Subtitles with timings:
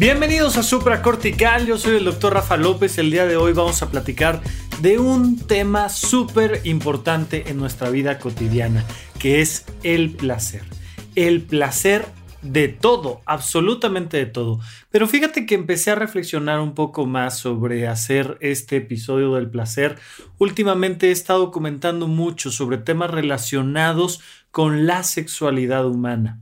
[0.00, 3.90] Bienvenidos a Supracortical, yo soy el doctor Rafa López, el día de hoy vamos a
[3.90, 4.40] platicar
[4.80, 8.82] de un tema súper importante en nuestra vida cotidiana,
[9.18, 10.62] que es el placer.
[11.16, 12.06] El placer
[12.40, 14.60] de todo, absolutamente de todo.
[14.90, 19.98] Pero fíjate que empecé a reflexionar un poco más sobre hacer este episodio del placer.
[20.38, 26.40] Últimamente he estado comentando mucho sobre temas relacionados con la sexualidad humana.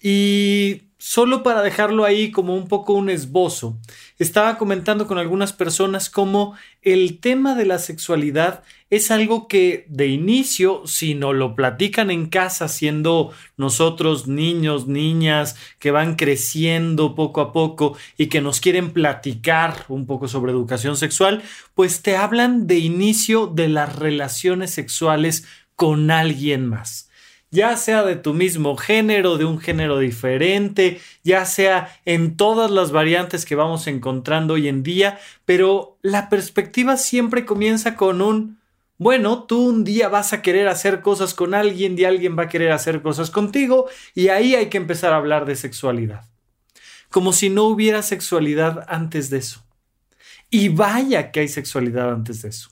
[0.00, 3.78] Y solo para dejarlo ahí como un poco un esbozo,
[4.18, 10.08] estaba comentando con algunas personas cómo el tema de la sexualidad es algo que de
[10.08, 17.40] inicio, si no lo platican en casa, siendo nosotros niños, niñas, que van creciendo poco
[17.40, 21.42] a poco y que nos quieren platicar un poco sobre educación sexual,
[21.74, 27.09] pues te hablan de inicio de las relaciones sexuales con alguien más
[27.50, 32.92] ya sea de tu mismo género, de un género diferente, ya sea en todas las
[32.92, 38.60] variantes que vamos encontrando hoy en día, pero la perspectiva siempre comienza con un,
[38.98, 42.48] bueno, tú un día vas a querer hacer cosas con alguien y alguien va a
[42.48, 46.28] querer hacer cosas contigo y ahí hay que empezar a hablar de sexualidad.
[47.08, 49.64] Como si no hubiera sexualidad antes de eso.
[50.48, 52.70] Y vaya que hay sexualidad antes de eso.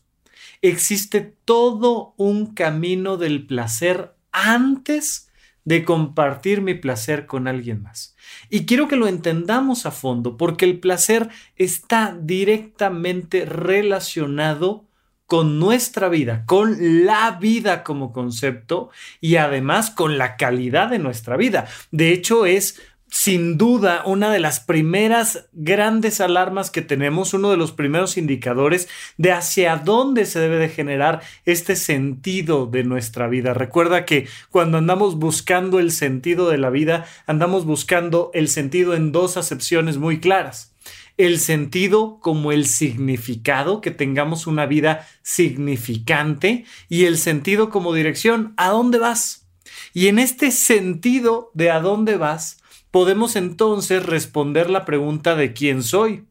[0.63, 5.31] Existe todo un camino del placer antes
[5.65, 8.17] de compartir mi placer con alguien más.
[8.49, 14.87] Y quiero que lo entendamos a fondo, porque el placer está directamente relacionado
[15.27, 18.89] con nuestra vida, con la vida como concepto
[19.21, 21.67] y además con la calidad de nuestra vida.
[21.91, 27.57] De hecho, es sin duda una de las primeras grandes alarmas que tenemos, uno de
[27.57, 33.55] los primeros indicadores de hacia dónde se debe de generar este sentido de nuestra vida.
[33.55, 39.11] Recuerda que cuando andamos buscando el sentido de la vida, andamos buscando el sentido en
[39.13, 40.75] dos acepciones muy claras.
[41.17, 48.55] El sentido como el significado, que tengamos una vida significante, y el sentido como dirección,
[48.57, 49.49] ¿a dónde vas?
[49.93, 52.59] Y en este sentido de a dónde vas,
[52.91, 56.25] podemos entonces responder la pregunta de quién soy.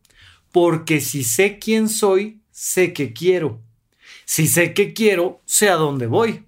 [0.52, 3.62] Porque si sé quién soy, sé qué quiero.
[4.26, 6.44] Si sé qué quiero, sé a dónde voy.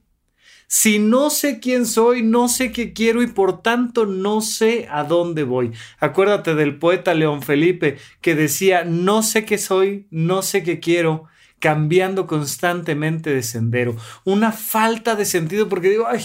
[0.72, 5.04] Si no sé quién soy, no sé qué quiero y por tanto no sé a
[5.04, 5.72] dónde voy.
[6.00, 11.26] Acuérdate del poeta León Felipe que decía, no sé qué soy, no sé qué quiero,
[11.58, 13.96] cambiando constantemente de sendero.
[14.26, 16.24] Una falta de sentido porque digo, ay,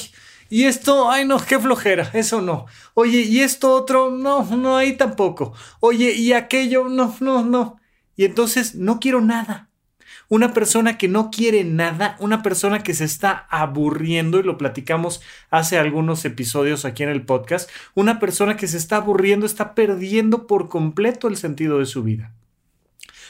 [0.50, 2.66] y esto, ay no, qué flojera, eso no.
[2.94, 5.54] Oye, y esto otro, no, no, ahí tampoco.
[5.80, 7.80] Oye, y aquello, no, no, no.
[8.16, 9.68] Y entonces no quiero nada.
[10.28, 15.20] Una persona que no quiere nada, una persona que se está aburriendo, y lo platicamos
[15.50, 20.46] hace algunos episodios aquí en el podcast, una persona que se está aburriendo está perdiendo
[20.46, 22.32] por completo el sentido de su vida.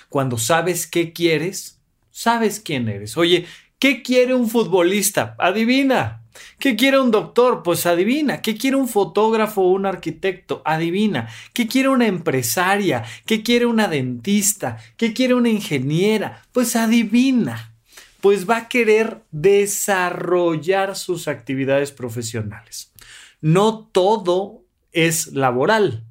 [0.09, 1.81] Cuando sabes qué quieres,
[2.11, 3.17] sabes quién eres.
[3.17, 3.47] Oye,
[3.81, 5.35] ¿qué quiere un futbolista?
[5.39, 6.24] Adivina.
[6.59, 7.63] ¿Qué quiere un doctor?
[7.63, 8.43] Pues adivina.
[8.43, 10.63] ¿Qué quiere un fotógrafo o un arquitecto?
[10.65, 11.29] Adivina.
[11.53, 13.05] ¿Qué quiere una empresaria?
[13.27, 14.79] ¿Qué quiere una dentista?
[14.97, 16.43] ¿Qué quiere una ingeniera?
[16.53, 17.75] Pues adivina.
[18.21, 22.93] Pues va a querer desarrollar sus actividades profesionales.
[23.41, 24.63] No todo
[24.93, 26.05] es laboral.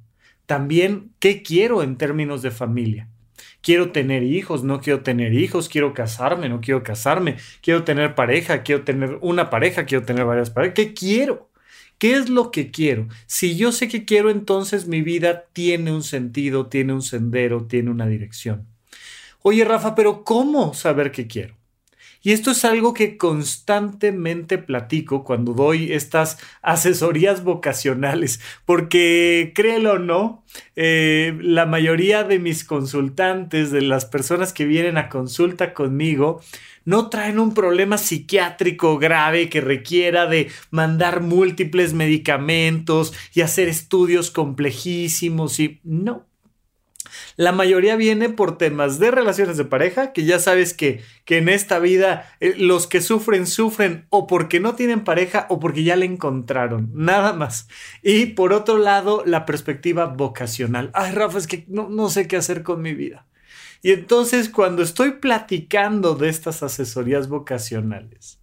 [0.46, 3.10] También, ¿qué quiero en términos de familia?
[3.64, 8.62] Quiero tener hijos, no quiero tener hijos, quiero casarme, no quiero casarme, quiero tener pareja,
[8.62, 10.76] quiero tener una pareja, quiero tener varias parejas.
[10.76, 11.50] ¿Qué quiero?
[11.98, 13.08] ¿Qué es lo que quiero?
[13.26, 17.90] Si yo sé que quiero, entonces mi vida tiene un sentido, tiene un sendero, tiene
[17.90, 18.68] una dirección.
[19.42, 21.56] Oye, Rafa, pero ¿cómo saber qué quiero?
[22.26, 30.00] Y esto es algo que constantemente platico cuando doy estas asesorías vocacionales, porque créelo o
[30.00, 30.46] no,
[30.78, 36.40] eh, la mayoría de mis consultantes, de las personas que vienen a consulta conmigo,
[36.86, 44.32] no traen un problema psiquiátrico grave que requiera de mandar múltiples medicamentos y hacer estudios
[44.32, 46.26] complejísimos y no
[47.36, 51.50] La mayoría viene por temas de relaciones de pareja, que ya sabes que, que en
[51.50, 55.96] esta vida eh, los que sufren sufren o porque no tienen pareja o porque ya
[55.96, 57.68] le encontraron, nada más.
[58.02, 60.92] Y por otro lado, la perspectiva vocacional.
[60.94, 63.26] Ay, Rafa, es que no, no sé qué hacer con mi vida.
[63.82, 68.40] Y entonces cuando estoy platicando de estas asesorías vocacionales,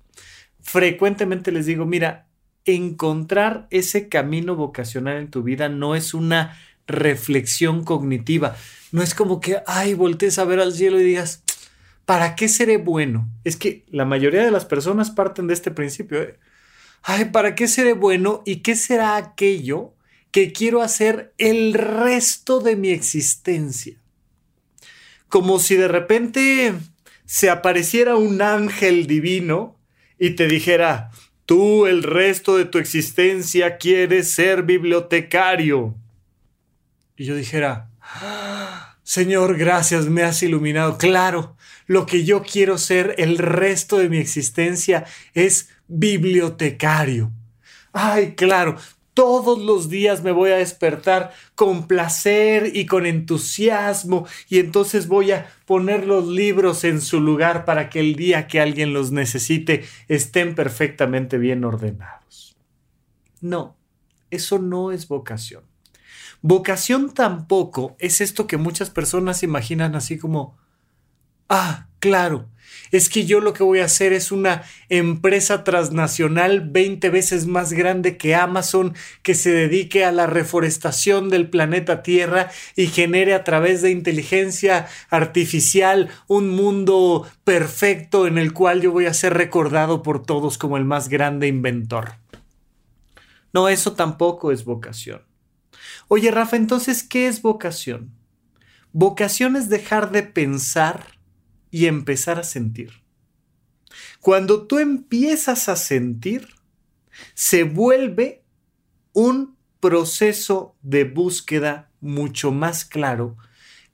[0.60, 2.26] frecuentemente les digo, mira,
[2.66, 6.58] encontrar ese camino vocacional en tu vida no es una
[6.90, 8.56] reflexión cognitiva.
[8.92, 11.42] No es como que, ay, voltees a ver al cielo y digas,
[12.04, 13.28] ¿para qué seré bueno?
[13.44, 16.22] Es que la mayoría de las personas parten de este principio.
[16.22, 16.38] ¿eh?
[17.02, 18.42] Ay, ¿para qué seré bueno?
[18.44, 19.94] ¿Y qué será aquello
[20.32, 23.96] que quiero hacer el resto de mi existencia?
[25.28, 26.74] Como si de repente
[27.24, 29.76] se apareciera un ángel divino
[30.18, 31.12] y te dijera,
[31.46, 35.94] tú el resto de tu existencia quieres ser bibliotecario
[37.20, 37.90] y yo dijera,
[39.02, 40.96] Señor, gracias, me has iluminado.
[40.96, 41.54] Claro,
[41.86, 47.30] lo que yo quiero ser el resto de mi existencia es bibliotecario.
[47.92, 48.76] Ay, claro,
[49.12, 55.32] todos los días me voy a despertar con placer y con entusiasmo y entonces voy
[55.32, 59.84] a poner los libros en su lugar para que el día que alguien los necesite
[60.08, 62.56] estén perfectamente bien ordenados.
[63.42, 63.76] No,
[64.30, 65.69] eso no es vocación.
[66.42, 70.56] Vocación tampoco es esto que muchas personas imaginan así como,
[71.48, 72.48] ah, claro,
[72.90, 77.72] es que yo lo que voy a hacer es una empresa transnacional 20 veces más
[77.72, 83.44] grande que Amazon que se dedique a la reforestación del planeta Tierra y genere a
[83.44, 90.02] través de inteligencia artificial un mundo perfecto en el cual yo voy a ser recordado
[90.02, 92.14] por todos como el más grande inventor.
[93.52, 95.29] No, eso tampoco es vocación.
[96.12, 98.10] Oye, Rafa, entonces, ¿qué es vocación?
[98.90, 101.06] Vocación es dejar de pensar
[101.70, 103.04] y empezar a sentir.
[104.18, 106.48] Cuando tú empiezas a sentir,
[107.34, 108.42] se vuelve
[109.12, 113.36] un proceso de búsqueda mucho más claro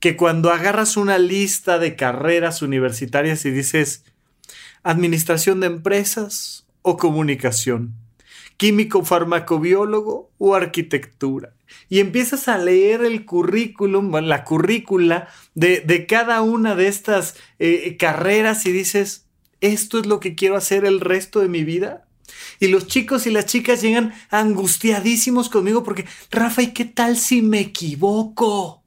[0.00, 4.06] que cuando agarras una lista de carreras universitarias y dices
[4.82, 8.05] administración de empresas o comunicación,
[8.56, 11.56] químico farmacobiólogo o arquitectura
[11.88, 18.66] y empiezas a leer el currículum, la currícula de, cada una de estas eh, carreras
[18.66, 19.26] y dices,
[19.60, 22.06] ¿esto es lo que quiero hacer el resto de mi vida?
[22.58, 27.42] Y los chicos y las chicas llegan angustiadísimos conmigo porque, Rafa, ¿y qué tal si
[27.42, 28.82] me equivoco?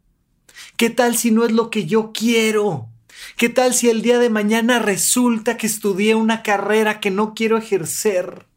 [0.75, 2.89] ¿Qué tal si no es lo que yo quiero?
[3.37, 7.57] ¿Qué tal si el día de mañana resulta que estudié una carrera que no quiero
[7.57, 8.48] ejercer?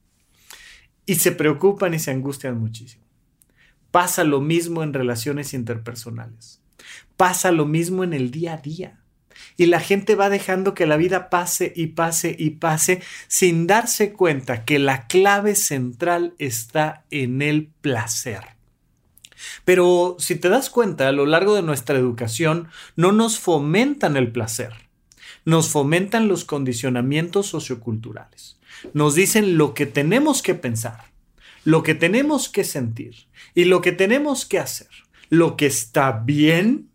[1.06, 3.04] Y se preocupan y se angustian muchísimo.
[3.90, 6.60] Pasa lo mismo en relaciones interpersonales.
[7.16, 8.98] Pasa lo mismo en el día a día.
[9.56, 14.12] Y la gente va dejando que la vida pase y pase y pase sin darse
[14.12, 18.40] cuenta que la clave central está en el placer.
[19.64, 24.32] Pero si te das cuenta, a lo largo de nuestra educación no nos fomentan el
[24.32, 24.72] placer,
[25.44, 28.58] nos fomentan los condicionamientos socioculturales.
[28.94, 31.04] Nos dicen lo que tenemos que pensar,
[31.64, 33.14] lo que tenemos que sentir
[33.54, 34.88] y lo que tenemos que hacer,
[35.28, 36.88] lo que está bien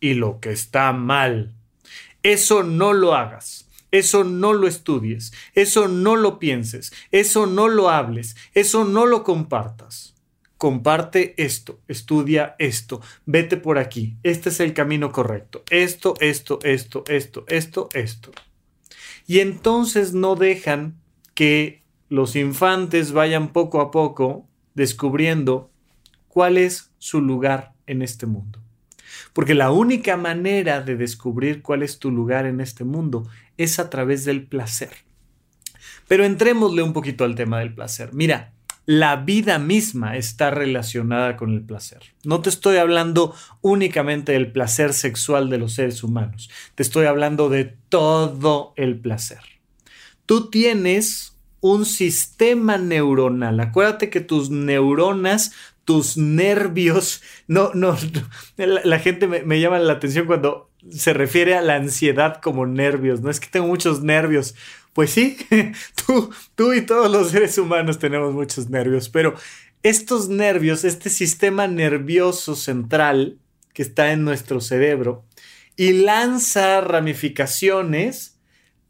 [0.00, 1.54] y lo que está mal.
[2.22, 3.68] Eso no lo hagas.
[3.92, 9.22] Eso no lo estudies, eso no lo pienses, eso no lo hables, eso no lo
[9.22, 10.11] compartas.
[10.62, 17.02] Comparte esto, estudia esto, vete por aquí, este es el camino correcto, esto, esto, esto,
[17.08, 18.30] esto, esto, esto.
[19.26, 21.00] Y entonces no dejan
[21.34, 25.68] que los infantes vayan poco a poco descubriendo
[26.28, 28.60] cuál es su lugar en este mundo.
[29.32, 33.26] Porque la única manera de descubrir cuál es tu lugar en este mundo
[33.56, 34.92] es a través del placer.
[36.06, 38.10] Pero entrémosle un poquito al tema del placer.
[38.12, 38.52] Mira,
[38.86, 42.00] la vida misma está relacionada con el placer.
[42.24, 47.48] No te estoy hablando únicamente del placer sexual de los seres humanos, te estoy hablando
[47.48, 49.40] de todo el placer.
[50.26, 53.60] Tú tienes un sistema neuronal.
[53.60, 55.52] Acuérdate que tus neuronas,
[55.84, 57.96] tus nervios, no, no,
[58.56, 63.30] la, gente me, llama la atención cuando se refiere a la ansiedad como nervios, no
[63.30, 64.54] es que tengo muchos nervios.
[64.92, 65.36] Pues sí,
[66.06, 69.34] tú, tú y todos los seres humanos tenemos muchos nervios, pero
[69.82, 73.38] estos nervios, este sistema nervioso central
[73.72, 75.24] que está en nuestro cerebro
[75.76, 78.38] y lanza ramificaciones,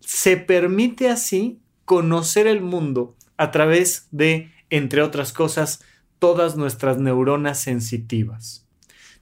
[0.01, 5.85] se permite así conocer el mundo a través de, entre otras cosas,
[6.19, 8.67] todas nuestras neuronas sensitivas.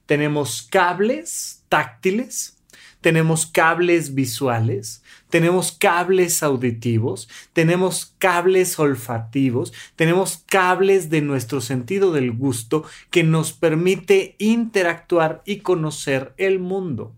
[0.05, 2.60] tenemos cables táctiles,
[3.01, 12.31] tenemos cables visuales, tenemos cables auditivos, tenemos cables olfativos, tenemos cables de nuestro sentido del
[12.31, 17.13] gusto que nos permite interactuar y conocer el mundo.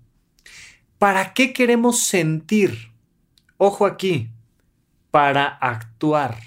[0.98, 2.92] ¿Para qué queremos sentir?
[3.58, 4.30] Ojo aquí,
[5.12, 6.38] para actuar.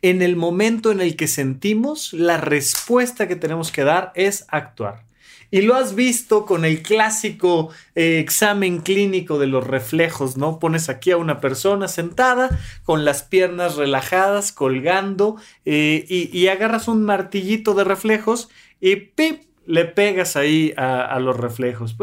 [0.00, 5.04] En el momento en el que sentimos, la respuesta que tenemos que dar es actuar.
[5.52, 10.58] Y lo has visto con el clásico eh, examen clínico de los reflejos, ¿no?
[10.58, 17.04] Pones aquí a una persona sentada con las piernas relajadas, colgando, eh, y, agarras un
[17.04, 18.48] martillito de reflejos
[18.80, 19.42] y ¡pip!
[19.66, 21.94] le pegas ahí a, a los reflejos.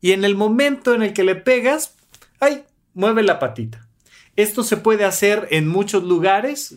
[0.00, 1.96] Y en el momento en el que le pegas,
[2.40, 2.64] ¡ay!
[2.94, 3.87] mueve la patita.
[4.38, 6.76] Esto se puede hacer en muchos lugares,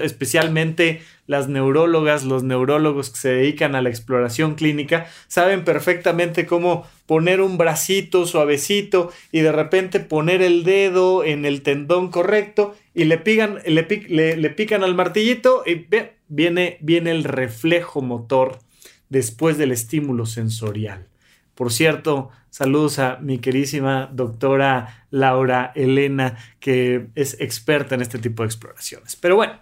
[0.00, 6.86] especialmente las neurólogas, los neurólogos que se dedican a la exploración clínica, saben perfectamente cómo
[7.06, 13.02] poner un bracito suavecito y de repente poner el dedo en el tendón correcto y
[13.02, 15.88] le, pican, le, pican al martillito y
[16.28, 18.60] viene, viene el reflejo motor
[19.08, 21.08] después del estímulo sensorial.
[21.56, 28.42] Por cierto, saludos a mi querísima doctora Laura Elena, que es experta en este tipo
[28.42, 29.16] de exploraciones.
[29.16, 29.58] Pero bueno,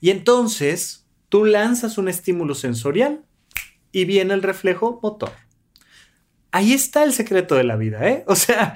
[0.00, 3.24] y entonces tú lanzas un estímulo sensorial
[3.90, 5.32] y viene el reflejo motor.
[6.52, 8.24] Ahí está el secreto de la vida, ¿eh?
[8.28, 8.74] O sea,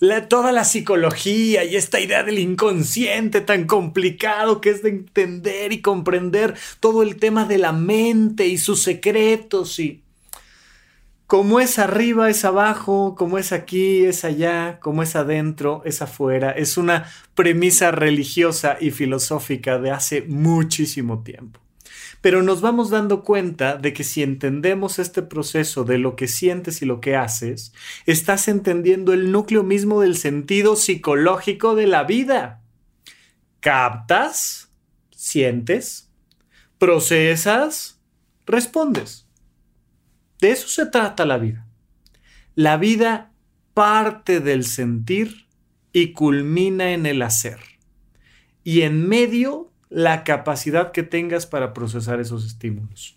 [0.28, 5.80] toda la psicología y esta idea del inconsciente tan complicado que es de entender y
[5.80, 10.03] comprender todo el tema de la mente y sus secretos y
[11.26, 16.50] como es arriba, es abajo, como es aquí, es allá, como es adentro, es afuera.
[16.50, 21.60] Es una premisa religiosa y filosófica de hace muchísimo tiempo.
[22.20, 26.82] Pero nos vamos dando cuenta de que si entendemos este proceso de lo que sientes
[26.82, 27.72] y lo que haces,
[28.06, 32.62] estás entendiendo el núcleo mismo del sentido psicológico de la vida.
[33.60, 34.70] Captas,
[35.14, 36.10] sientes,
[36.78, 38.00] procesas,
[38.46, 39.23] respondes.
[40.44, 41.66] De eso se trata la vida.
[42.54, 43.32] La vida
[43.72, 45.46] parte del sentir
[45.90, 47.60] y culmina en el hacer.
[48.62, 53.16] Y en medio, la capacidad que tengas para procesar esos estímulos.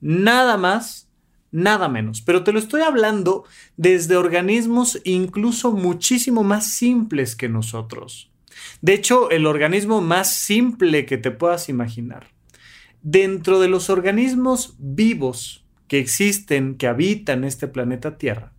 [0.00, 1.10] Nada más,
[1.50, 2.22] nada menos.
[2.22, 3.44] Pero te lo estoy hablando
[3.76, 8.32] desde organismos incluso muchísimo más simples que nosotros.
[8.80, 12.28] De hecho, el organismo más simple que te puedas imaginar.
[13.02, 15.61] Dentro de los organismos vivos,
[15.92, 18.54] que existen, que habitan este planeta Tierra,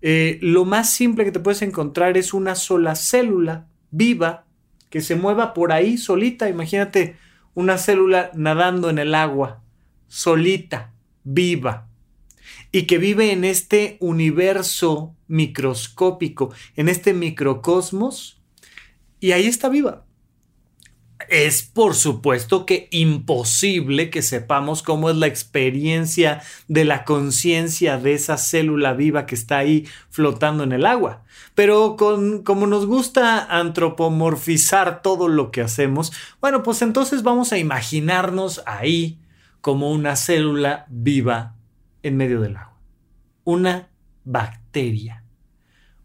[0.00, 4.46] eh, lo más simple que te puedes encontrar es una sola célula viva
[4.88, 6.48] que se mueva por ahí solita.
[6.48, 7.18] Imagínate
[7.52, 9.62] una célula nadando en el agua,
[10.08, 11.90] solita, viva,
[12.72, 18.40] y que vive en este universo microscópico, en este microcosmos,
[19.20, 20.03] y ahí está viva
[21.34, 28.14] es por supuesto que imposible que sepamos cómo es la experiencia de la conciencia de
[28.14, 31.24] esa célula viva que está ahí flotando en el agua.
[31.56, 38.62] Pero como nos gusta antropomorfizar todo lo que hacemos, bueno, pues entonces vamos a imaginarnos
[38.64, 39.18] ahí
[39.60, 41.56] como una célula viva
[42.04, 42.78] en medio del agua.
[43.42, 43.88] Una
[44.22, 45.24] bacteria.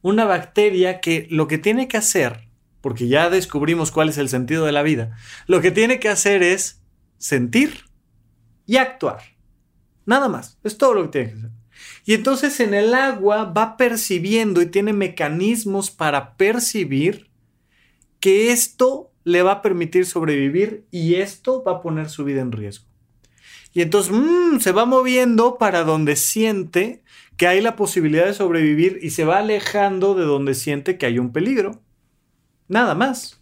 [0.02, 2.49] Una bacteria que lo que tiene que hacer
[2.82, 5.18] porque ya descubrimos cuál es el sentido de la vida,
[5.48, 6.82] lo que tiene que hacer es
[7.18, 7.86] sentir
[8.66, 9.22] y actuar.
[10.06, 11.52] Nada más, es todo lo que tiene que hacer.
[12.06, 17.30] Y entonces en el agua va percibiendo y tiene mecanismos para percibir
[18.20, 22.52] que esto le va a permitir sobrevivir y esto va a poner su vida en
[22.52, 22.86] riesgo.
[23.74, 27.04] Y entonces mm, se va moviendo para donde siente
[27.38, 31.20] que hay la posibilidad de sobrevivir y se va alejando de donde siente que hay
[31.20, 31.82] un peligro.
[32.70, 33.42] Nada más.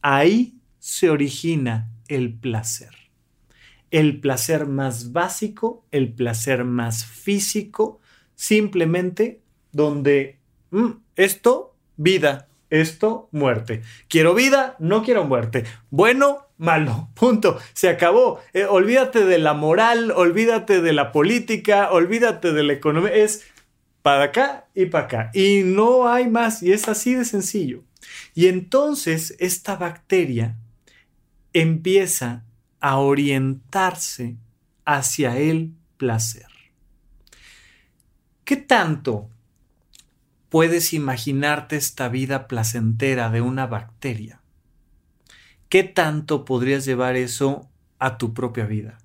[0.00, 2.94] Ahí se origina el placer.
[3.90, 8.00] El placer más básico, el placer más físico,
[8.34, 10.38] simplemente donde
[10.70, 13.82] mm, esto, vida, esto, muerte.
[14.08, 15.64] Quiero vida, no quiero muerte.
[15.90, 17.58] Bueno, malo, punto.
[17.72, 18.40] Se acabó.
[18.52, 23.12] Eh, olvídate de la moral, olvídate de la política, olvídate de la economía.
[23.12, 23.44] Es
[24.02, 25.30] para acá y para acá.
[25.34, 26.62] Y no hay más.
[26.62, 27.82] Y es así de sencillo.
[28.38, 30.54] Y entonces esta bacteria
[31.52, 32.44] empieza
[32.78, 34.36] a orientarse
[34.84, 36.46] hacia el placer.
[38.44, 39.28] ¿Qué tanto
[40.50, 44.40] puedes imaginarte esta vida placentera de una bacteria?
[45.68, 47.68] ¿Qué tanto podrías llevar eso
[47.98, 48.98] a tu propia vida?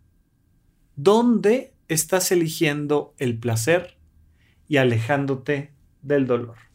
[0.95, 3.97] ¿Dónde estás eligiendo el placer
[4.67, 5.71] y alejándote
[6.03, 6.72] del dolor.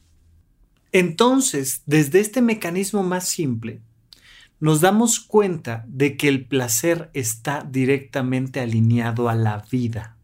[0.93, 3.81] Entonces, desde este mecanismo más simple,
[4.61, 10.17] nos damos cuenta de que el placer está directamente alineado a la vida.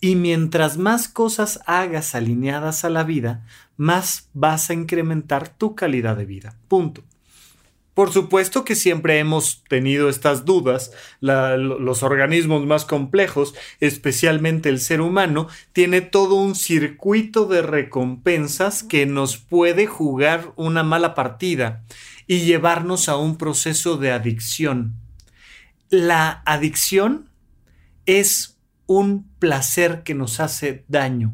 [0.00, 6.16] Y mientras más cosas hagas alineadas a la vida, más vas a incrementar tu calidad
[6.16, 6.56] de vida.
[6.68, 7.02] Punto.
[7.96, 10.92] Por supuesto que siempre hemos tenido estas dudas.
[11.22, 19.06] los organismos más complejos, especialmente el ser humano, tiene todo un circuito de recompensas que
[19.06, 21.84] nos puede jugar una mala partida
[22.26, 24.94] y llevarnos a un proceso de adicción.
[25.88, 27.30] La adicción
[28.04, 31.32] es un placer que nos hace daño.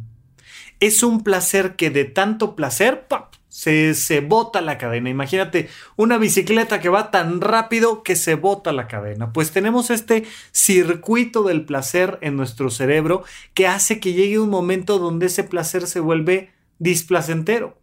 [0.78, 3.08] Es un placer que de tanto placer
[3.52, 5.10] se, se bota la cadena.
[5.10, 9.34] Imagínate una bicicleta que va tan rápido que se bota la cadena.
[9.34, 14.98] Pues tenemos este circuito del placer en nuestro cerebro que hace que llegue un momento
[14.98, 17.78] donde ese placer se vuelve displacentero.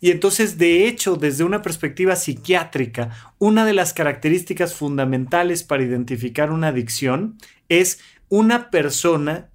[0.00, 6.50] Y entonces, de hecho, desde una perspectiva psiquiátrica, una de las características fundamentales para identificar
[6.50, 9.48] una adicción es una persona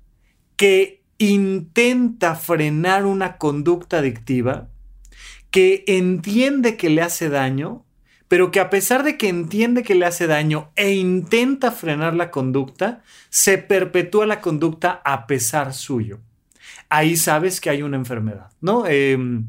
[0.56, 4.70] que intenta frenar una conducta adictiva,
[5.52, 7.86] que entiende que le hace daño,
[8.28, 12.30] pero que a pesar de que entiende que le hace daño e intenta frenar la
[12.30, 16.20] conducta, se perpetúa la conducta a pesar suyo.
[16.90, 18.86] Ahí sabes que hay una enfermedad, ¿no?
[18.88, 19.48] Em,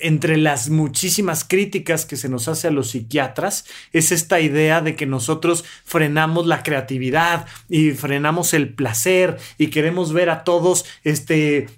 [0.00, 4.94] entre las muchísimas críticas que se nos hace a los psiquiatras es esta idea de
[4.94, 11.68] que nosotros frenamos la creatividad y frenamos el placer y queremos ver a todos este,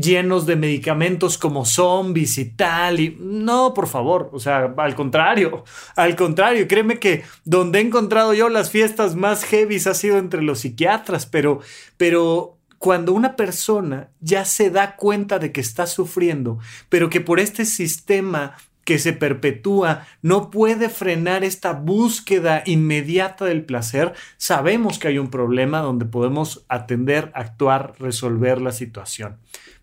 [0.00, 3.00] llenos de medicamentos como zombies y tal.
[3.00, 5.64] Y no, por favor, o sea, al contrario,
[5.96, 10.42] al contrario, créeme que donde he encontrado yo las fiestas más heavy ha sido entre
[10.42, 11.60] los psiquiatras, pero,
[11.96, 16.58] pero cuando una persona ya se da cuenta de que está sufriendo,
[16.88, 23.64] pero que por este sistema que se perpetúa no puede frenar esta búsqueda inmediata del
[23.66, 29.36] placer, sabemos que hay un problema donde podemos atender, actuar, resolver la situación.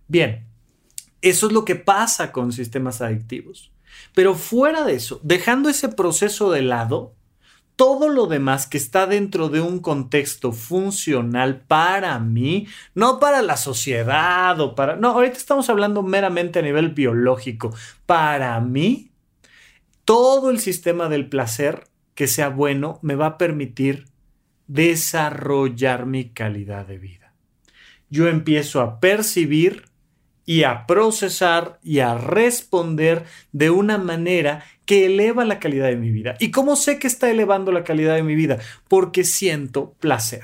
[0.08, 0.48] Bien,
[1.22, 3.72] eso es lo que pasa con sistemas adictivos.
[4.16, 7.14] Pero fuera de eso, dejando ese proceso de lado,
[7.76, 13.58] todo lo demás que está dentro de un contexto funcional para mí, no para la
[13.58, 14.96] sociedad o para...
[14.96, 17.74] No, ahorita estamos hablando meramente a nivel biológico.
[18.06, 19.12] Para mí,
[20.06, 24.06] todo el sistema del placer que sea bueno me va a permitir
[24.68, 27.34] desarrollar mi calidad de vida.
[28.10, 29.84] Yo empiezo a percibir
[30.46, 36.12] y a procesar y a responder de una manera que eleva la calidad de mi
[36.12, 36.36] vida.
[36.40, 38.60] ¿Y cómo sé que está elevando la calidad de mi vida?
[38.88, 40.44] Porque siento placer.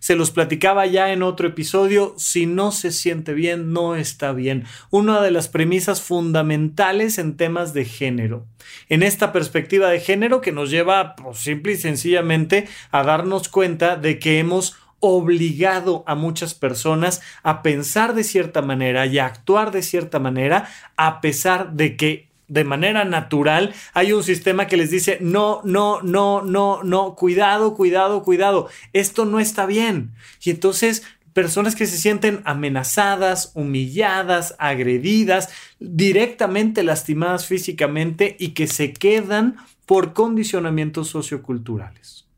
[0.00, 4.64] Se los platicaba ya en otro episodio, si no se siente bien, no está bien.
[4.88, 8.46] Una de las premisas fundamentales en temas de género.
[8.88, 13.96] En esta perspectiva de género que nos lleva pues, simple y sencillamente a darnos cuenta
[13.96, 19.70] de que hemos obligado a muchas personas a pensar de cierta manera y a actuar
[19.72, 24.90] de cierta manera a pesar de que de manera natural hay un sistema que les
[24.90, 30.12] dice no, no, no, no, no, cuidado, cuidado, cuidado, esto no está bien.
[30.42, 38.92] Y entonces personas que se sienten amenazadas, humilladas, agredidas, directamente lastimadas físicamente y que se
[38.92, 42.29] quedan por condicionamientos socioculturales.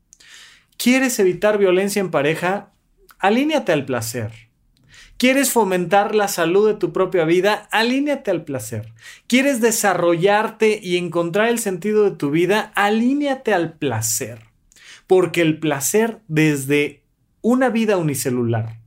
[0.77, 2.71] ¿Quieres evitar violencia en pareja?
[3.19, 4.31] Alíneate al placer.
[5.17, 7.67] ¿Quieres fomentar la salud de tu propia vida?
[7.71, 8.91] Alíneate al placer.
[9.27, 12.71] ¿Quieres desarrollarte y encontrar el sentido de tu vida?
[12.75, 14.39] Alíneate al placer.
[15.07, 17.03] Porque el placer desde
[17.41, 18.83] una vida unicelular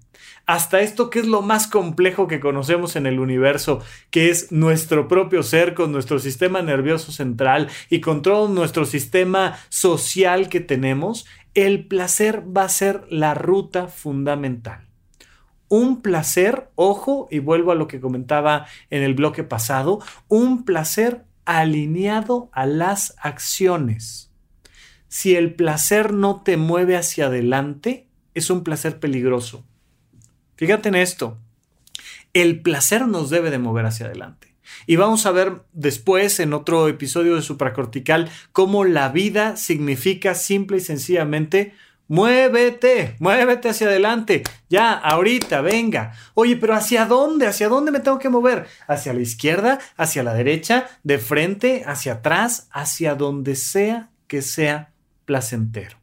[0.46, 5.08] hasta esto que es lo más complejo que conocemos en el universo, que es nuestro
[5.08, 11.26] propio ser con nuestro sistema nervioso central y con todo nuestro sistema social que tenemos,
[11.56, 14.86] el placer va a ser la ruta fundamental.
[15.68, 21.24] Un placer, ojo, y vuelvo a lo que comentaba en el bloque pasado, un placer
[21.46, 24.30] alineado a las acciones.
[25.08, 29.64] Si el placer no te mueve hacia adelante, es un placer peligroso.
[30.56, 31.38] Fíjate en esto.
[32.34, 34.45] El placer nos debe de mover hacia adelante.
[34.86, 40.78] Y vamos a ver después en otro episodio de supracortical cómo la vida significa simple
[40.78, 41.74] y sencillamente
[42.08, 46.12] muévete, muévete hacia adelante, ya, ahorita, venga.
[46.34, 47.46] Oye, pero ¿hacia dónde?
[47.46, 48.66] ¿Hacia dónde me tengo que mover?
[48.86, 49.78] ¿Hacia la izquierda?
[49.96, 50.88] ¿Hacia la derecha?
[51.02, 51.82] ¿De frente?
[51.86, 52.68] ¿Hacia atrás?
[52.70, 54.92] Hacia donde sea que sea
[55.24, 55.98] placentero.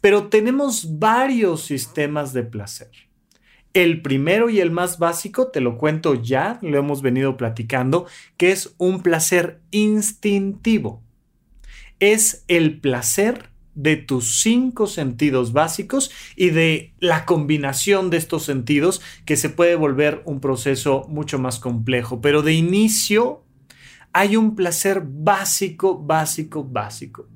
[0.00, 3.07] Pero tenemos varios sistemas de placer.
[3.74, 8.50] El primero y el más básico, te lo cuento ya, lo hemos venido platicando, que
[8.50, 11.02] es un placer instintivo.
[12.00, 19.00] Es el placer de tus cinco sentidos básicos y de la combinación de estos sentidos
[19.24, 22.20] que se puede volver un proceso mucho más complejo.
[22.20, 23.44] Pero de inicio
[24.12, 27.28] hay un placer básico, básico, básico,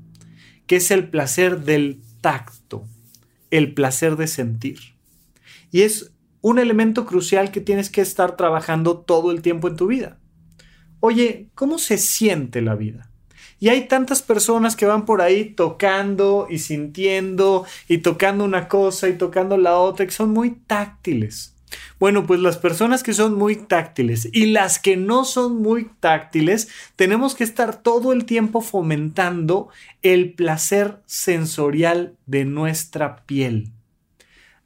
[0.67, 2.89] que es el placer del tacto,
[3.53, 4.81] el placer de sentir.
[5.71, 6.12] Y es
[6.43, 10.19] un elemento crucial que tienes que estar trabajando todo el tiempo en tu vida.
[11.01, 13.09] Oye, ¿cómo se siente la vida?
[13.59, 19.09] Y hay tantas personas que van por ahí tocando y sintiendo y tocando una cosa
[19.09, 21.55] y tocando la otra, que son muy táctiles.
[22.01, 26.69] Bueno, pues las personas que son muy táctiles y las que no son muy táctiles,
[26.97, 29.69] tenemos que estar todo el tiempo fomentando
[30.03, 33.71] el placer sensorial de nuestra piel.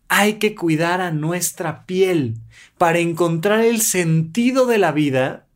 [0.08, 2.36] Hay que cuidar a nuestra piel.
[2.78, 5.46] Para encontrar el sentido de la vida,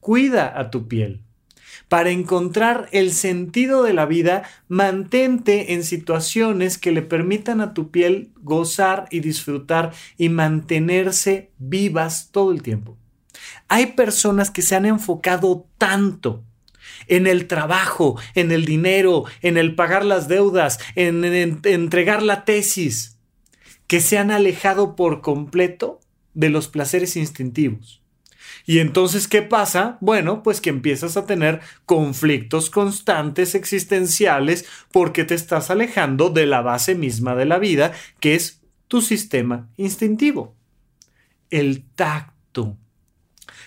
[0.00, 1.22] cuida a tu piel.
[1.88, 7.90] Para encontrar el sentido de la vida, mantente en situaciones que le permitan a tu
[7.90, 12.96] piel gozar y disfrutar y mantenerse vivas todo el tiempo.
[13.66, 16.44] Hay personas que se han enfocado tanto
[17.08, 23.18] en el trabajo, en el dinero, en el pagar las deudas, en, entregar la tesis,
[23.90, 25.98] que se han alejado por completo
[26.32, 28.00] de los placeres instintivos.
[28.64, 29.98] Y entonces, ¿qué pasa?
[30.00, 36.60] Bueno, pues que empiezas a tener conflictos constantes existenciales porque te estás alejando de la
[36.60, 40.54] base misma de la vida, que es tu sistema instintivo.
[41.50, 42.76] El tacto.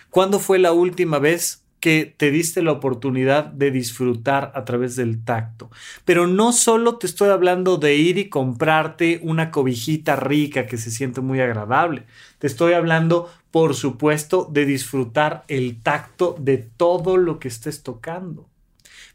[0.09, 5.25] ¿Cuándo fue la última vez que te diste la oportunidad de disfrutar a través del
[5.25, 5.69] tacto.
[6.05, 10.91] Pero no solo te estoy hablando de ir y comprarte una cobijita rica que se
[10.91, 12.05] siente muy agradable.
[12.39, 18.47] Te estoy hablando, por supuesto, de disfrutar el tacto de todo lo que estés tocando.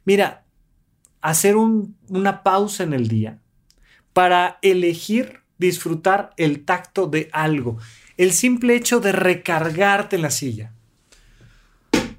[0.04, 0.44] Mira,
[1.22, 3.38] hacer una pausa en el día
[4.12, 7.78] para elegir disfrutar el tacto de algo.
[8.18, 10.74] El simple hecho de recargarte en la silla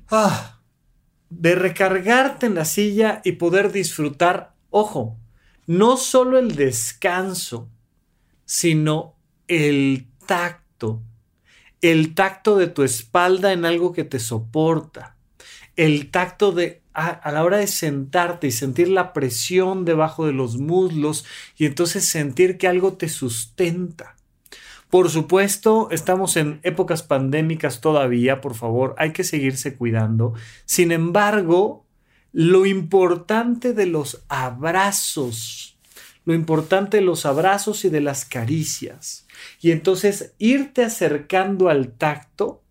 [0.10, 0.60] ah,
[1.30, 5.17] de recargarte en la silla y poder disfrutar, ojo,
[5.67, 7.69] no solo el descanso,
[8.45, 9.15] sino
[9.48, 11.02] el tacto,
[11.82, 15.15] el tacto de tu espalda en algo que te soporta,
[15.76, 20.58] el tacto de a, la hora de sentarte y sentir la presión debajo de los
[20.58, 21.26] muslos
[21.58, 24.15] y entonces sentir que algo te sustenta.
[24.89, 30.34] Por supuesto, estamos en épocas pandémicas todavía, por favor, hay que seguirse cuidando.
[30.65, 31.86] Sin embargo,
[32.32, 35.78] lo importante de los abrazos,
[36.25, 39.28] lo importante de los abrazos y de las caricias,
[39.62, 42.63] y entonces irte acercando al tacto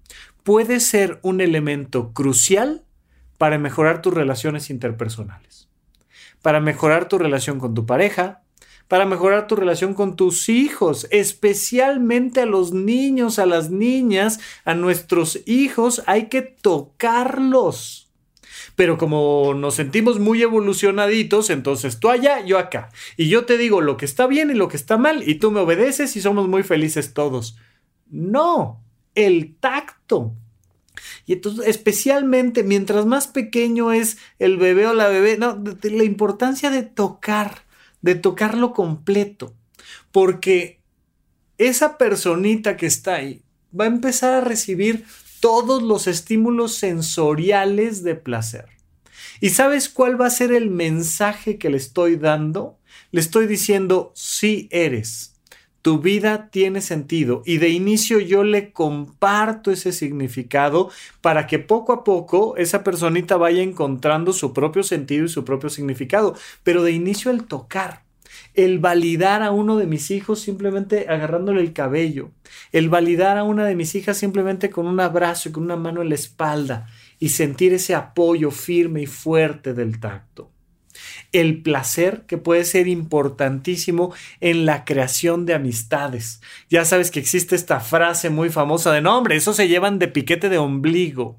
[0.42, 2.84] puede ser un elemento crucial
[3.36, 5.68] para mejorar tus relaciones interpersonales,
[6.42, 8.42] para mejorar tu relación con tu pareja,
[8.88, 14.74] para mejorar tu relación con tus hijos, especialmente a los niños, a las niñas, a
[14.74, 18.10] nuestros hijos, hay que tocarlos.
[18.74, 22.88] Pero como nos sentimos muy evolucionaditos, entonces tú allá, yo acá.
[23.16, 25.50] Y yo te digo lo que está bien y lo que está mal, y tú
[25.50, 27.58] me obedeces y somos muy felices todos.
[28.08, 28.82] No,
[29.14, 30.32] el tacto.
[31.26, 36.70] Y entonces, especialmente mientras más pequeño es el bebé o la bebé, no, la importancia
[36.70, 37.67] de tocar
[38.02, 39.54] de tocarlo completo,
[40.12, 40.80] porque
[41.58, 43.42] esa personita que está ahí
[43.78, 45.04] va a empezar a recibir
[45.40, 48.66] todos los estímulos sensoriales de placer.
[49.40, 52.78] ¿Y sabes cuál va a ser el mensaje que le estoy dando?
[53.12, 55.37] Le estoy diciendo, sí eres
[55.88, 60.90] tu vida tiene sentido y de inicio yo le comparto ese significado
[61.22, 65.70] para que poco a poco esa personita vaya encontrando su propio sentido y su propio
[65.70, 66.34] significado.
[66.62, 68.02] Pero de inicio el tocar,
[68.52, 72.32] el validar a uno de mis hijos simplemente agarrándole el cabello,
[72.70, 76.02] el validar a una de mis hijas simplemente con un abrazo y con una mano
[76.02, 76.86] en la espalda
[77.18, 80.50] y sentir ese apoyo firme y fuerte del tacto
[81.32, 86.40] el placer que puede ser importantísimo en la creación de amistades.
[86.70, 90.48] Ya sabes que existe esta frase muy famosa de, no, eso se llevan de piquete
[90.48, 91.38] de ombligo.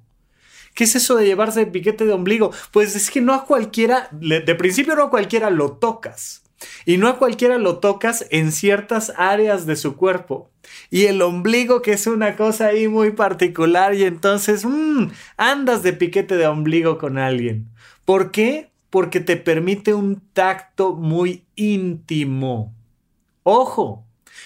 [0.73, 2.51] ¿Qué es eso de llevarse de piquete de ombligo?
[2.71, 6.43] Pues es que no a cualquiera, de principio no a cualquiera lo tocas.
[6.85, 10.49] Y no a cualquiera lo tocas en ciertas áreas de su cuerpo.
[10.89, 15.93] Y el ombligo, que es una cosa ahí muy particular, y entonces mmm, andas de
[15.93, 17.69] piquete de ombligo con alguien.
[18.05, 18.71] ¿Por qué?
[18.89, 22.73] Porque te permite un tacto muy íntimo.
[23.43, 24.05] Ojo,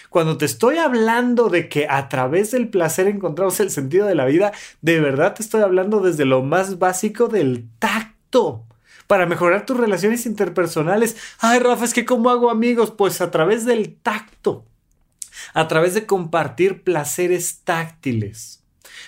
[0.10, 4.25] Cuando te estoy hablando de que a través del placer encontramos el sentido de la
[4.25, 4.51] vida,
[4.82, 8.65] de verdad te estoy hablando desde lo más básico del tacto
[9.08, 11.17] para mejorar tus relaciones interpersonales.
[11.39, 12.91] Ay, Rafa, es que ¿cómo hago amigos?
[12.91, 14.65] Pues a través del tacto,
[15.53, 18.63] a través de compartir placeres táctiles.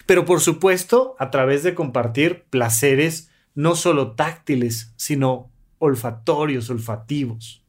[0.06, 7.64] Pero por supuesto, a través de compartir placeres no solo táctiles, sino olfatorios, olfativos.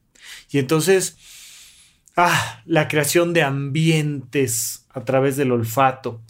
[0.51, 1.17] Y entonces,
[2.15, 6.21] ah, la creación de ambientes a través del olfato.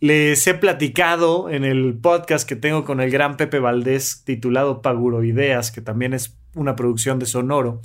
[0.00, 5.70] Les he platicado en el podcast que tengo con el gran Pepe Valdés titulado Paguroideas,
[5.70, 7.80] que también es una producción de Sonoro.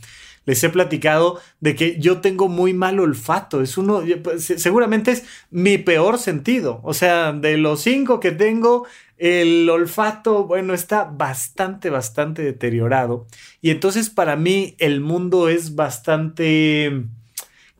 [0.46, 3.62] Les he platicado de que yo tengo muy mal olfato.
[3.62, 4.02] Es uno,
[4.40, 6.82] seguramente es mi peor sentido.
[6.84, 8.88] O sea, de los cinco que tengo,
[9.22, 13.28] el olfato, bueno, está bastante, bastante deteriorado.
[13.62, 17.04] Y entonces para mí el mundo es bastante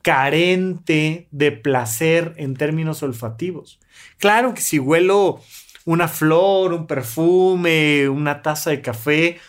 [0.02, 3.80] carente de placer en términos olfativos.
[4.18, 5.40] Claro que si huelo
[5.84, 9.40] una flor, un perfume, una taza de café,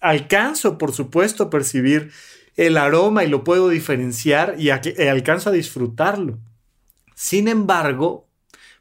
[0.00, 2.12] alcanzo, por supuesto, a percibir
[2.56, 6.38] el aroma y lo puedo diferenciar y alcanzo a disfrutarlo.
[7.14, 8.25] Sin embargo,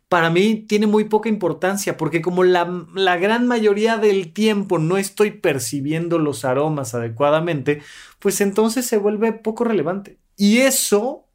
[0.10, 4.98] para mí tiene muy poca importancia porque como la, la, gran mayoría del tiempo no
[4.98, 7.82] estoy percibiendo los aromas adecuadamente,
[8.20, 10.20] pues entonces se vuelve poco relevante.
[10.38, 11.26] Y eso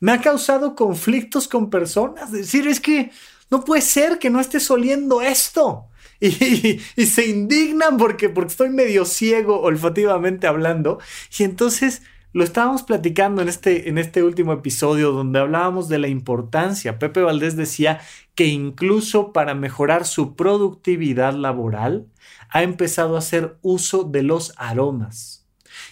[0.00, 2.32] me ha causado conflictos con personas.
[2.32, 3.10] Es decir, es que
[3.50, 5.86] no puede ser que no estés oliendo esto.
[6.18, 10.98] Y, se indignan porque, porque estoy medio ciego olfativamente hablando.
[11.38, 12.00] Y entonces
[12.36, 16.98] lo estábamos platicando en este, en este último episodio donde hablábamos de la importancia.
[16.98, 18.02] Pepe Valdés decía
[18.34, 22.08] que incluso para mejorar su productividad laboral
[22.50, 25.46] ha empezado a hacer uso de los aromas.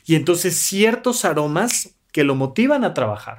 [0.05, 3.39] Y entonces ciertos aromas que lo motivan a trabajar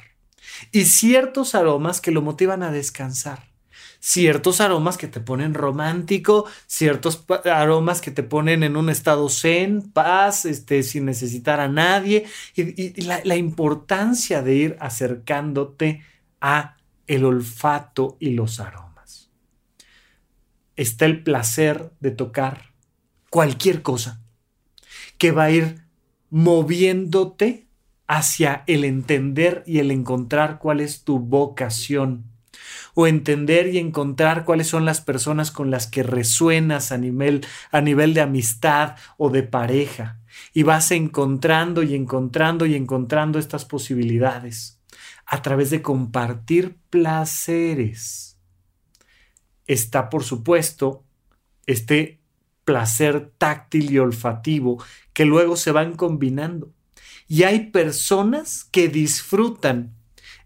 [0.72, 3.55] y ciertos aromas que lo motivan a descansar
[4.06, 9.82] ciertos aromas que te ponen romántico, ciertos aromas que te ponen en un estado zen,
[9.82, 16.04] paz, este, sin necesitar a nadie, y, la, la importancia de ir acercándote
[16.39, 19.32] a el olfato y los aromas.
[20.76, 22.74] Está el placer de tocar
[23.32, 24.22] cualquier cosa
[25.18, 25.82] que va a ir
[26.30, 27.65] moviéndote
[28.06, 32.35] hacia el entender y el encontrar cuál es tu vocación
[32.96, 37.82] o entender y encontrar cuáles son las personas con las que resuenas a nivel, a
[37.82, 40.20] nivel de amistad o de pareja.
[40.54, 44.80] Y vas encontrando y encontrando y encontrando estas posibilidades
[45.26, 48.40] a través de compartir placeres.
[49.68, 51.04] Está, por supuesto,
[51.66, 52.22] este
[52.64, 56.72] placer táctil y olfativo que luego se van combinando.
[57.28, 59.96] Y hay personas que disfrutan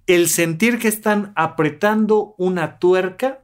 [0.09, 3.43] el sentir que están apretando una tuerca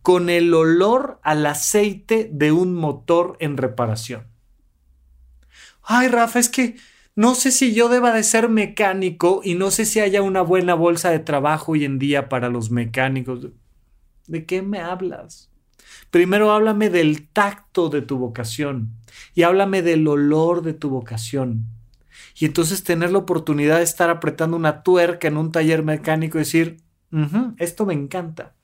[0.00, 4.26] con el olor al aceite de un motor en reparación.
[5.82, 6.76] Ay, Rafa, es que
[7.16, 10.72] no sé si yo deba de ser mecánico y no sé si haya una buena
[10.72, 13.48] bolsa de trabajo hoy en día para los mecánicos.
[14.26, 15.50] ¿De qué me hablas?
[16.10, 18.94] Primero háblame del tacto de tu vocación
[19.34, 21.66] y háblame del olor de tu vocación
[22.40, 26.40] y entonces tener la oportunidad de estar apretando una tuerca en un taller mecánico y
[26.40, 26.78] decir,
[27.58, 28.54] esto me encanta.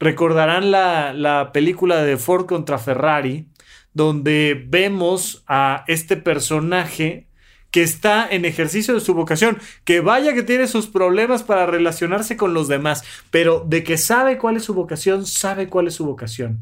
[0.00, 3.46] Recordarán la, la película de Ford contra Ferrari,
[3.92, 7.28] donde vemos a este personaje
[7.70, 12.36] que está en ejercicio de su vocación, que vaya que tiene sus problemas para relacionarse
[12.36, 16.04] con los demás, pero de que sabe cuál es su vocación, sabe cuál es su
[16.04, 16.60] vocación.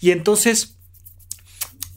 [0.00, 0.78] Y entonces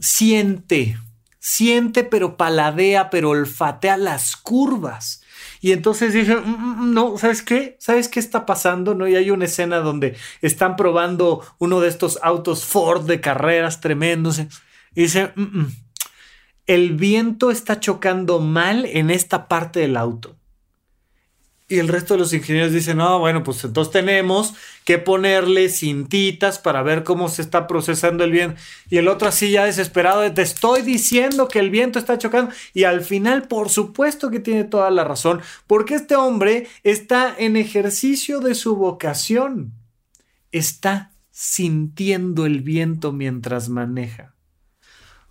[0.01, 0.97] siente,
[1.43, 5.21] siente, pero paladea, pero olfatea las curvas.
[5.59, 7.75] Y entonces dije, mm, mm, mm, no, ¿sabes qué?
[7.79, 8.95] ¿Sabes qué está pasando?
[8.95, 9.09] ¿No?
[9.09, 14.41] Y hay una escena donde están probando uno de estos autos Ford de carreras tremendos.
[14.95, 15.05] Y
[16.65, 20.37] el viento está chocando mal en esta parte del auto.
[21.67, 26.59] Y el resto de los ingenieros dicen, no, bueno, pues entonces tenemos que ponerle cintitas
[26.59, 28.59] para ver cómo se está procesando el viento.
[28.89, 32.53] Y el otro así ya desesperado, te estoy diciendo que el viento está chocando.
[32.73, 37.55] Y al final, por supuesto que tiene toda la razón, porque este hombre está en
[37.55, 39.73] ejercicio de su vocación.
[40.51, 44.32] Está sintiendo el viento mientras maneja.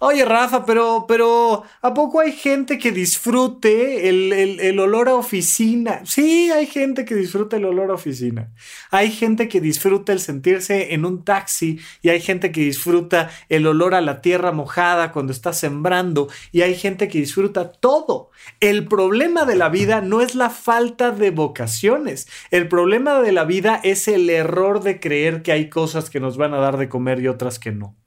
[0.04, 6.00] Oye, Rafa, pero, pero, ¿a poco hay gente que disfrute el, olor a oficina?
[6.04, 8.52] Sí, hay gente que disfruta el olor a oficina.
[8.90, 13.64] Hay gente que disfruta el sentirse en un taxi y hay gente que disfruta el
[13.64, 18.32] olor a la tierra mojada cuando está sembrando y hay gente que disfruta todo.
[18.58, 22.26] El problema de la vida no es la falta de vocaciones.
[22.50, 26.36] El problema de la vida es el error de creer que hay cosas que nos
[26.36, 28.01] van a dar de comer y otras que no.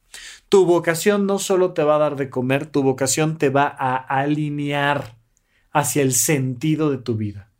[0.50, 3.96] Tu vocación no solo te va a dar de comer, tu vocación te va a
[3.96, 5.18] alinear
[5.72, 7.52] hacia el sentido de tu vida.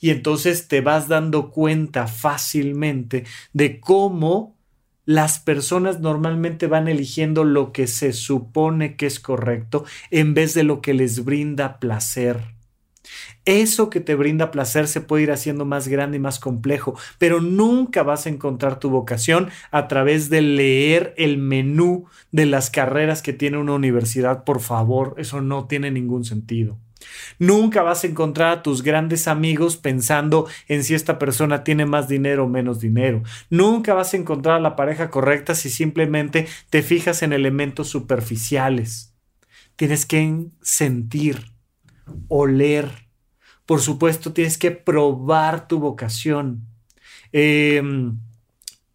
[0.00, 4.56] Y entonces te vas dando cuenta fácilmente de cómo
[5.04, 10.64] las personas normalmente van eligiendo lo que se supone que es correcto en vez de
[10.64, 12.57] lo que les brinda placer.
[13.44, 17.40] Eso que te brinda placer se puede ir haciendo más grande y más complejo, pero
[17.40, 23.22] nunca vas a encontrar tu vocación a través de leer el menú de las carreras
[23.22, 24.44] que tiene una universidad.
[24.44, 26.78] Por favor, eso no tiene ningún sentido.
[27.38, 32.08] Nunca vas a encontrar a tus grandes amigos pensando en si esta persona tiene más
[32.08, 33.22] dinero o menos dinero.
[33.50, 39.14] Nunca vas a encontrar a la pareja correcta si simplemente te fijas en elementos superficiales.
[39.76, 41.52] Tienes que sentir,
[42.28, 42.90] oler,
[43.66, 46.66] por supuesto, tienes que probar tu vocación.
[47.32, 48.18] Em,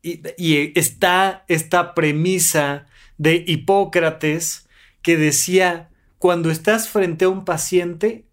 [0.01, 4.67] y, está esta premisa de Hipócrates
[5.01, 8.25] que decía, cuando estás frente a un paciente,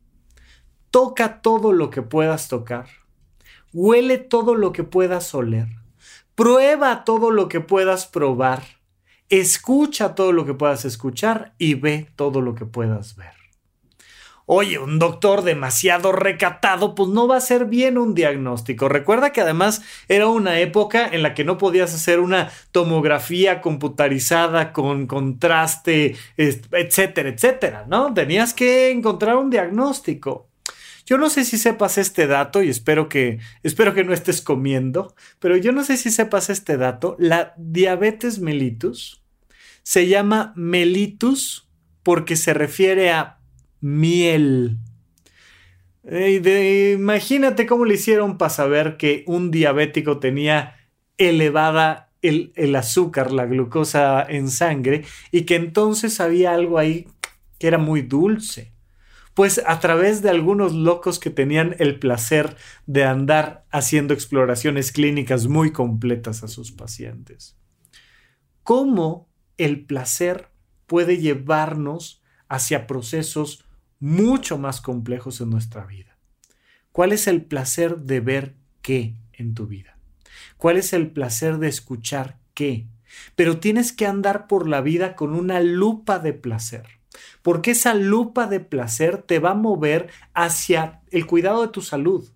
[0.91, 2.89] toca todo lo que puedas tocar,
[3.73, 5.69] huele todo lo que puedas oler,
[6.35, 8.63] prueba todo lo que puedas probar,
[9.29, 13.40] escucha todo lo que puedas escuchar y ve todo lo que puedas ver.
[14.53, 18.89] Oye, un doctor demasiado recatado, pues no va a ser bien un diagnóstico.
[18.89, 24.73] Recuerda que además era una época en la que no podías hacer una tomografía computarizada
[24.73, 28.13] con contraste, etcétera, etcétera, ¿no?
[28.13, 30.49] Tenías que encontrar un diagnóstico.
[31.07, 35.15] Yo no sé si sepas este dato y espero que espero que no estés comiendo,
[35.39, 39.23] pero yo no sé si sepas este dato, la diabetes mellitus
[39.85, 41.69] se llama mellitus
[42.03, 43.40] porque se refiere a
[43.81, 44.79] miel.
[46.05, 50.77] imagínate cómo le hicieron para saber que un diabético tenía
[51.19, 57.09] elevada el, el, azúcar, la glucosa en sangre, y que entonces había algo ahí
[57.59, 58.73] que era muy dulce.
[59.35, 65.47] Pues a través de algunos locos que tenían el placer de andar haciendo exploraciones clínicas
[65.47, 67.57] muy completas a sus pacientes.
[68.65, 70.49] ¿Cómo el placer
[70.87, 73.65] puede llevarnos hacia procesos
[74.01, 76.17] mucho más complejos en nuestra vida.
[76.91, 79.97] ¿Cuál es el placer de ver qué en tu vida?
[80.57, 82.87] ¿Cuál es el placer de escuchar qué?
[83.37, 86.87] Pero tienes que andar por la vida con una lupa de placer,
[87.43, 92.29] porque esa lupa de placer te va a mover hacia el cuidado de tu salud.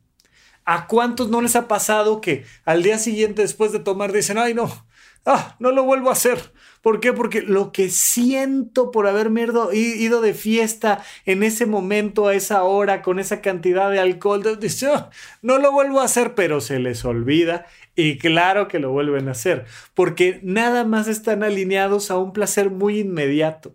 [0.65, 4.55] ¿A cuántos no les ha pasado que al día siguiente después de tomar dicen, ay
[4.55, 4.87] no,
[5.27, 6.54] ah, no lo vuelvo a hacer?
[6.85, 7.15] ¿Por qué?
[7.15, 13.01] Porque lo que siento por haberme ido de fiesta en ese momento, a esa hora,
[13.01, 17.65] con esa cantidad de alcohol, oh, no lo vuelvo a hacer, pero se les olvida
[17.97, 22.69] y claro que lo vuelven a hacer, porque nada más están alineados a un placer
[22.69, 23.75] muy inmediato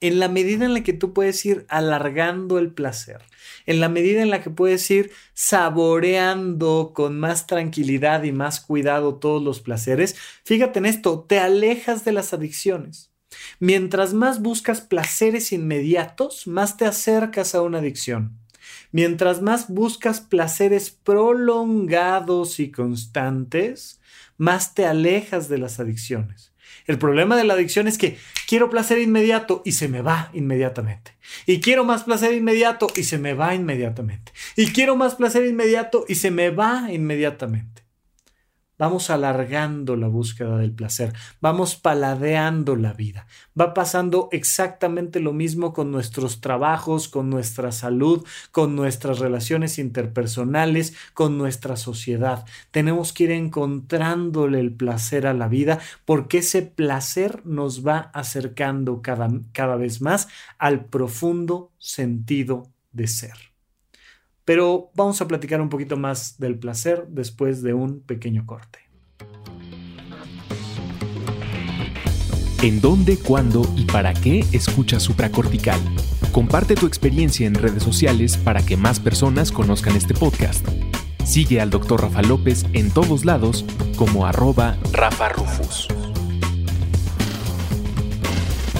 [0.00, 3.22] en la medida en la que tú puedes ir alargando el placer,
[3.66, 9.16] en la medida en la que puedes ir saboreando con más tranquilidad y más cuidado
[9.16, 13.10] todos los placeres, fíjate en esto, te alejas de las adicciones.
[13.58, 18.38] Mientras más buscas placeres inmediatos, más te acercas a una adicción.
[18.92, 24.00] Mientras más buscas placeres prolongados y constantes,
[24.36, 26.49] más te alejas de las adicciones.
[26.90, 31.12] El problema de la adicción es que quiero placer inmediato y se me va inmediatamente.
[31.46, 34.32] Y quiero más placer inmediato y se me va inmediatamente.
[34.56, 37.79] Y quiero más placer inmediato y se me va inmediatamente.
[38.80, 41.12] Vamos alargando la búsqueda del placer,
[41.42, 43.26] vamos paladeando la vida.
[43.60, 50.94] Va pasando exactamente lo mismo con nuestros trabajos, con nuestra salud, con nuestras relaciones interpersonales,
[51.12, 52.46] con nuestra sociedad.
[52.70, 59.02] Tenemos que ir encontrándole el placer a la vida porque ese placer nos va acercando
[59.02, 63.49] cada, cada vez más al profundo sentido de ser.
[64.50, 68.80] Pero vamos a platicar un poquito más del placer después de un pequeño corte.
[72.60, 75.78] ¿En dónde, cuándo y para qué escuchas supracortical?
[76.32, 80.66] Comparte tu experiencia en redes sociales para que más personas conozcan este podcast.
[81.24, 82.00] Sigue al Dr.
[82.00, 83.64] Rafa López en todos lados
[83.96, 85.86] como arroba Rafa Rufus.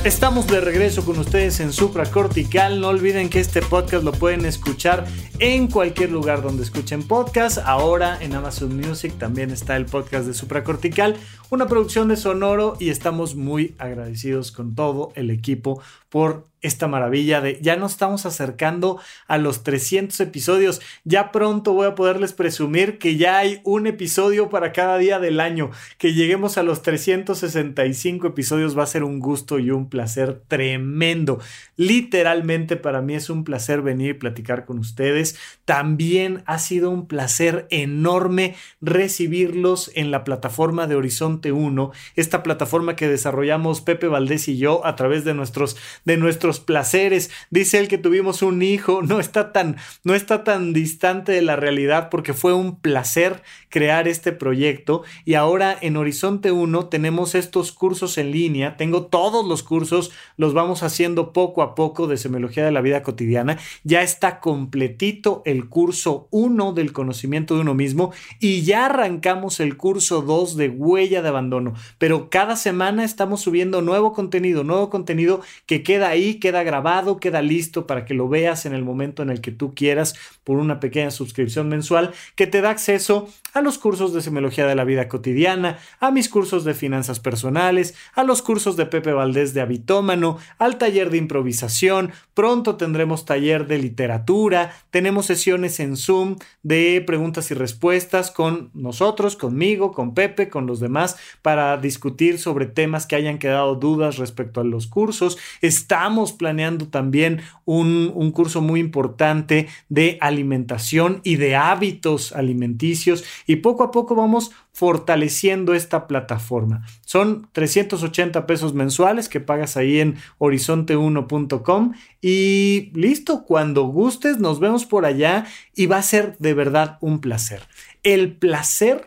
[0.03, 2.81] Estamos de regreso con ustedes en Supra Cortical.
[2.81, 5.05] No olviden que este podcast lo pueden escuchar
[5.39, 7.59] en cualquier lugar donde escuchen podcast.
[7.59, 11.19] Ahora en Amazon Music también está el podcast de Supra Cortical,
[11.51, 17.41] una producción de Sonoro y estamos muy agradecidos con todo el equipo por esta maravilla
[17.41, 20.81] de ya nos estamos acercando a los 300 episodios.
[21.05, 25.41] Ya pronto voy a poderles presumir que ya hay un episodio para cada día del
[25.41, 25.71] año.
[25.99, 31.41] Que lleguemos a los 365 episodios va a ser un gusto y un placer tremendo.
[31.77, 35.39] Literalmente para mí es un placer venir y platicar con ustedes.
[35.65, 42.97] También ha sido un placer enorme recibirlos en la plataforma de Horizonte 1, esta plataforma
[42.97, 47.31] que desarrollamos Pepe Valdés y yo a través de nuestros de nuestros placeres.
[47.51, 51.57] Dice él que tuvimos un hijo, no está tan no está tan distante de la
[51.57, 55.03] realidad porque fue un placer crear este proyecto.
[55.25, 60.55] Y ahora en Horizonte 1 tenemos estos cursos en línea, tengo todos los cursos, los
[60.55, 63.59] vamos haciendo poco a poco de semiología de la vida cotidiana.
[63.85, 68.13] Ya está completito el curso 1 del conocimiento de uno mismo.
[68.39, 73.83] Y ya arrancamos el curso 2 de huella de abandono, pero cada semana estamos subiendo
[73.83, 78.65] nuevo contenido, nuevo contenido que queda ahí, queda grabado, queda listo para que lo veas
[78.65, 80.15] en el momento en el que tú quieras
[80.45, 84.75] por una pequeña suscripción mensual que te da acceso a los cursos de semiología de
[84.75, 89.55] la vida cotidiana, a mis cursos de finanzas personales, a los cursos de Pepe Valdés
[89.55, 96.37] de Habitómano, al taller de improvisación, pronto tendremos taller de literatura, tenemos sesiones en Zoom
[96.63, 102.67] de preguntas y respuestas con nosotros, conmigo, con Pepe, con los demás, para discutir sobre
[102.67, 105.39] temas que hayan quedado dudas respecto a los cursos.
[105.61, 113.57] Estamos planeando también un, un curso muy importante de alimentación y de hábitos alimenticios y
[113.57, 116.87] poco a poco vamos fortaleciendo esta plataforma.
[117.05, 124.87] Son 380 pesos mensuales que pagas ahí en horizonte1.com y listo, cuando gustes nos vemos
[124.87, 127.63] por allá y va a ser de verdad un placer.
[128.05, 129.07] El placer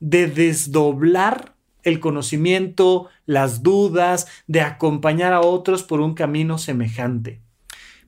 [0.00, 7.42] de desdoblar el conocimiento, las dudas, de acompañar a otros por un camino semejante.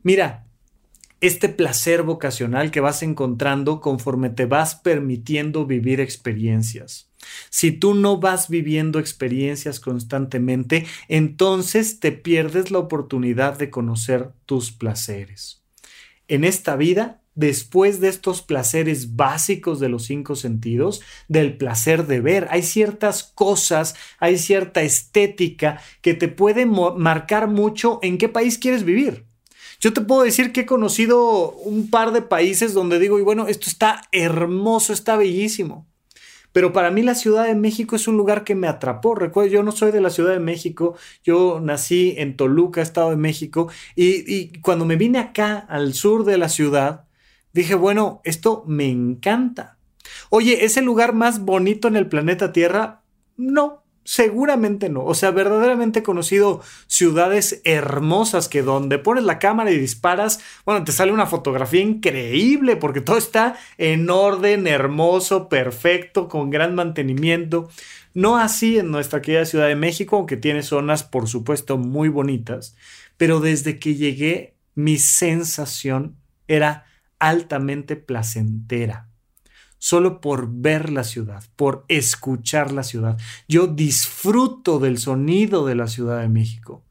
[0.02, 0.45] Mira,
[1.20, 7.10] este placer vocacional que vas encontrando conforme te vas permitiendo vivir experiencias.
[7.50, 14.70] Si tú no vas viviendo experiencias constantemente, entonces te pierdes la oportunidad de conocer tus
[14.72, 15.62] placeres.
[16.28, 22.20] En esta vida, después de estos placeres básicos de los cinco sentidos, del placer de
[22.20, 28.58] ver, hay ciertas cosas, hay cierta estética que te puede marcar mucho en qué país
[28.58, 29.26] quieres vivir.
[29.80, 33.46] Yo te puedo decir que he conocido un par de países donde digo, y bueno,
[33.46, 35.86] esto está hermoso, está bellísimo.
[36.52, 39.14] Pero para mí la Ciudad de México es un lugar que me atrapó.
[39.14, 43.16] Recuerdo, yo no soy de la Ciudad de México, yo nací en Toluca, Estado de
[43.16, 47.04] México, y, y cuando me vine acá al sur de la ciudad,
[47.52, 49.76] dije, bueno, esto me encanta.
[50.30, 53.02] Oye, ¿es el lugar más bonito en el planeta Tierra?
[53.36, 55.04] No, Seguramente no.
[55.04, 60.84] O sea, verdaderamente he conocido ciudades hermosas que donde pones la cámara y disparas, bueno,
[60.84, 67.68] te sale una fotografía increíble porque todo está en orden, hermoso, perfecto, con gran mantenimiento.
[68.14, 72.76] No así en nuestra querida Ciudad de México, aunque tiene zonas, por supuesto, muy bonitas.
[73.16, 76.14] Pero desde que llegué, mi sensación
[76.46, 76.86] era
[77.18, 79.05] altamente placentera
[79.86, 83.18] solo por ver la ciudad, por escuchar la ciudad.
[83.46, 86.82] Yo disfruto del sonido de la Ciudad de México.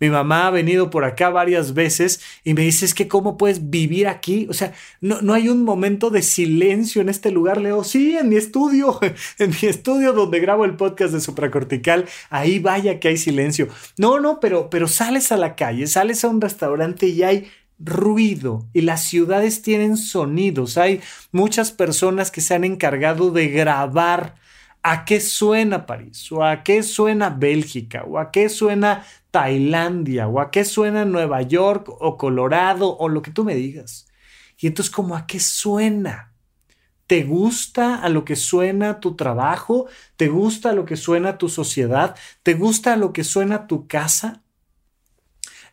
[0.00, 3.68] Mi mamá ha venido por acá varias veces y me dice, es que cómo puedes
[3.68, 4.46] vivir aquí.
[4.48, 4.72] O sea,
[5.02, 7.60] no, no hay un momento de silencio en este lugar.
[7.60, 8.98] Leo, sí, en mi estudio,
[9.38, 13.68] en mi estudio donde grabo el podcast de supracortical, ahí vaya que hay silencio.
[13.98, 17.46] No, no, pero, pero sales a la calle, sales a un restaurante y hay
[17.78, 20.78] ruido y las ciudades tienen sonidos.
[20.78, 21.00] Hay
[21.32, 24.34] muchas personas que se han encargado de grabar
[24.82, 30.40] a qué suena París o a qué suena Bélgica o a qué suena Tailandia o
[30.40, 34.06] a qué suena Nueva York o Colorado o lo que tú me digas.
[34.58, 36.32] Y entonces como a qué suena.
[37.06, 39.86] ¿Te gusta a lo que suena tu trabajo?
[40.16, 42.14] ¿Te gusta a lo que suena tu sociedad?
[42.42, 44.42] ¿Te gusta a lo que suena tu casa?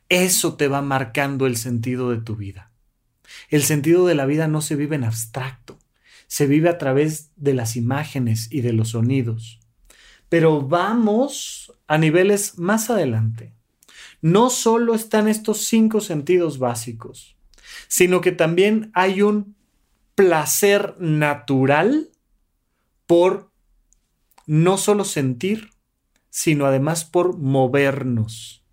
[0.10, 2.72] Eso te va marcando el sentido de tu vida.
[3.49, 5.80] El sentido de la vida no se vive en abstracto,
[6.28, 9.60] se vive a través de las imágenes y de los sonidos.
[10.30, 13.53] Pero vamos a niveles más adelante.
[14.22, 17.36] No solo están estos cinco sentidos básicos,
[17.88, 19.56] sino que también hay un
[20.16, 22.10] placer natural
[23.06, 23.51] por
[24.47, 25.72] no solo sentir,
[26.30, 28.64] sino además por movernos.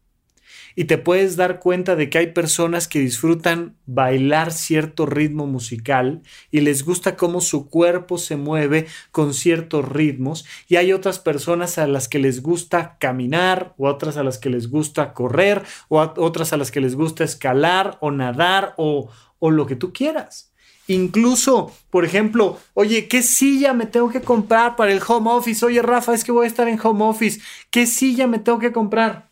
[0.74, 6.22] Y te puedes dar cuenta de que hay personas que disfrutan bailar cierto ritmo musical
[6.50, 11.78] y les gusta cómo su cuerpo se mueve con ciertos ritmos y hay otras personas
[11.78, 16.00] a las que les gusta caminar o otras a las que les gusta correr o
[16.00, 19.08] otras a las que les gusta escalar o nadar o,
[19.38, 20.52] o lo que tú quieras.
[20.88, 25.64] Incluso, por ejemplo, oye, ¿qué silla me tengo que comprar para el home office?
[25.64, 27.40] Oye, Rafa, es que voy a estar en home office.
[27.70, 29.31] ¿Qué silla me tengo que comprar?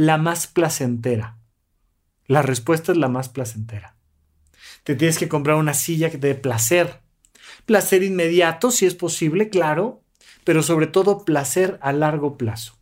[0.00, 1.38] La más placentera.
[2.28, 3.96] La respuesta es la más placentera.
[4.84, 7.00] Te tienes que comprar una silla que te dé placer.
[7.66, 10.04] Placer inmediato, si es posible, claro,
[10.44, 12.78] pero sobre todo placer a largo plazo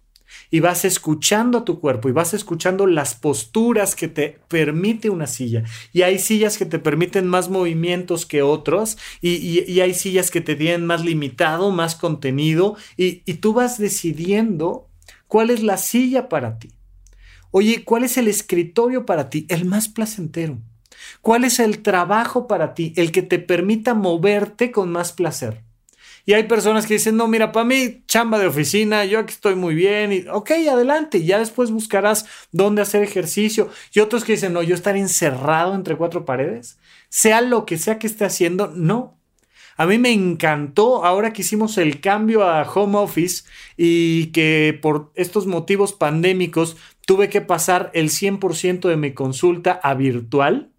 [0.50, 5.26] y vas escuchando a tu cuerpo y vas escuchando las posturas que te permite una
[5.26, 5.64] silla.
[5.94, 10.54] Y hay sillas que te permiten más movimientos que otros y, hay sillas que te
[10.54, 14.90] tienen más limitado, más contenido y, y tú vas decidiendo
[15.28, 16.75] cuál es la silla para ti.
[17.58, 19.46] Oye, ¿cuál es el escritorio para ti?
[19.48, 20.58] El más placentero.
[21.22, 22.92] ¿Cuál es el trabajo para ti?
[22.96, 25.62] El que te permita moverte con más placer.
[26.26, 29.54] Y hay personas que dicen, no, mira, para mí, chamba de oficina, yo aquí estoy
[29.54, 30.12] muy bien.
[30.12, 31.24] Y, ok, adelante.
[31.24, 33.70] ya después buscarás dónde hacer ejercicio.
[33.94, 36.78] Y otros que dicen, no, yo estar encerrado entre cuatro paredes,
[37.08, 39.16] sea lo que sea que esté haciendo, no.
[39.78, 43.44] A mí me encantó ahora que hicimos el cambio a home office
[43.76, 49.94] y que por estos motivos pandémicos tuve que pasar el 100% de mi consulta a
[49.94, 50.70] virtual.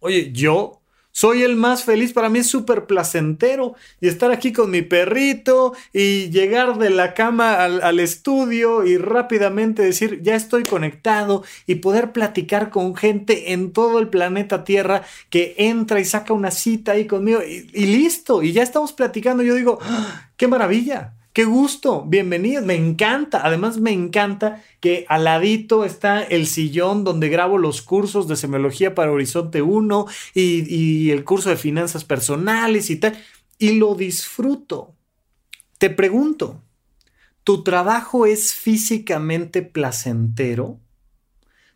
[0.00, 0.80] Oye, yo
[1.16, 5.72] soy el más feliz, para mí es súper placentero y estar aquí con mi perrito
[5.92, 12.10] y llegar de la cama al, estudio y rápidamente decir, ya estoy conectado y poder
[12.10, 17.06] platicar con gente en todo el planeta Tierra que entra y saca una cita ahí
[17.06, 19.44] conmigo y, listo, y ya estamos platicando.
[19.44, 20.30] Yo digo, ¡Ah!
[20.36, 21.12] qué maravilla.
[21.34, 23.40] Qué gusto, bienvenidos, me encanta.
[23.44, 28.94] Además me encanta que al ladito está el sillón donde grabo los cursos de semiología
[28.94, 33.18] para Horizonte 1 y, y el curso de finanzas personales y tal.
[33.58, 34.94] Y lo disfruto.
[35.78, 36.62] Te pregunto,
[37.42, 40.78] ¿tu trabajo es físicamente placentero?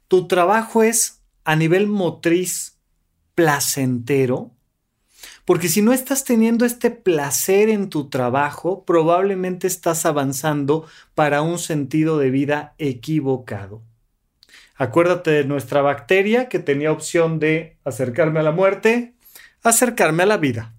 [0.07, 2.79] ¿Tu trabajo es a nivel motriz
[3.35, 4.53] placentero?
[5.49, 11.59] Porque si no estás teniendo este placer en tu trabajo, probablemente estás avanzando para un
[11.59, 13.81] sentido de vida equivocado.
[14.77, 19.15] Acuérdate de nuestra bacteria que tenía opción de acercarme a la muerte,
[19.63, 20.75] acercarme a la vida.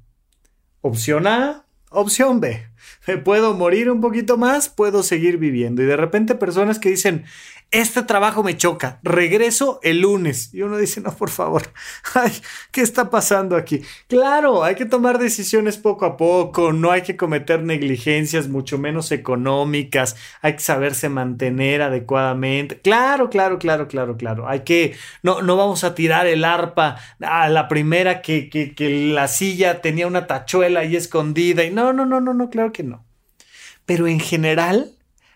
[0.81, 2.67] Opción A, opción B.
[3.25, 5.81] Puedo morir un poquito más, puedo seguir viviendo.
[5.81, 7.25] Y de repente personas que dicen,
[7.71, 10.53] este trabajo me choca, regreso el lunes.
[10.53, 11.63] Y uno dice, no, por favor,
[12.15, 12.31] ay,
[12.71, 13.81] ¿qué está pasando aquí?
[14.07, 19.11] Claro, hay que tomar decisiones poco a poco, no hay que cometer negligencias, mucho menos
[19.11, 22.79] económicas, hay que saberse mantener adecuadamente.
[22.79, 24.47] Claro, claro, claro, claro, claro.
[24.49, 28.89] Hay que, no, no vamos a tirar el arpa a la primera que, que, que
[29.13, 31.63] la silla tenía una tachuela ahí escondida.
[31.71, 33.05] No, no, no, no, no, claro que no.
[33.85, 34.91] Pero en general,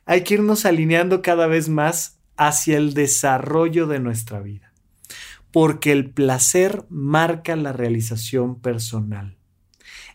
[0.05, 4.71] hay que irnos alineando cada vez más hacia el desarrollo de nuestra vida.
[5.51, 9.38] Porque el placer marca la realización personal.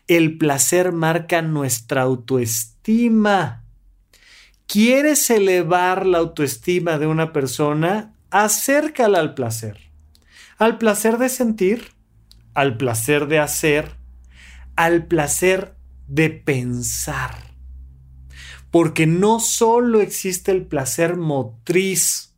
[0.07, 3.63] El placer marca nuestra autoestima.
[4.65, 8.13] ¿Quieres elevar la autoestima de una persona?
[8.29, 9.77] Acércala al placer.
[10.57, 11.93] Al placer de sentir,
[12.53, 13.95] al placer de hacer,
[14.75, 15.75] al placer
[16.07, 17.48] de pensar
[18.71, 22.33] porque no solo existe el placer motriz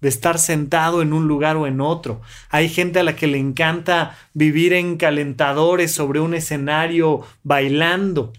[0.00, 2.20] de estar sentado en un lugar o en otro.
[2.50, 8.32] Hay gente a la que le encanta vivir en calentadores sobre un escenario bailando.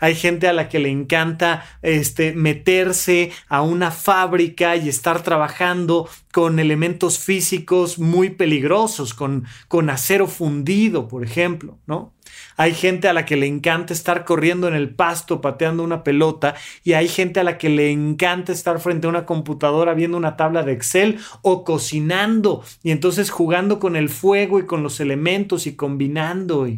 [0.00, 6.08] Hay gente a la que le encanta este, meterse a una fábrica y estar trabajando
[6.32, 12.13] con elementos físicos muy peligrosos, con, con acero fundido, por ejemplo, ¿no?
[12.56, 16.54] Hay gente a la que le encanta estar corriendo en el pasto pateando una pelota
[16.84, 20.36] y hay gente a la que le encanta estar frente a una computadora viendo una
[20.36, 25.66] tabla de Excel o cocinando y entonces jugando con el fuego y con los elementos
[25.66, 26.68] y combinando.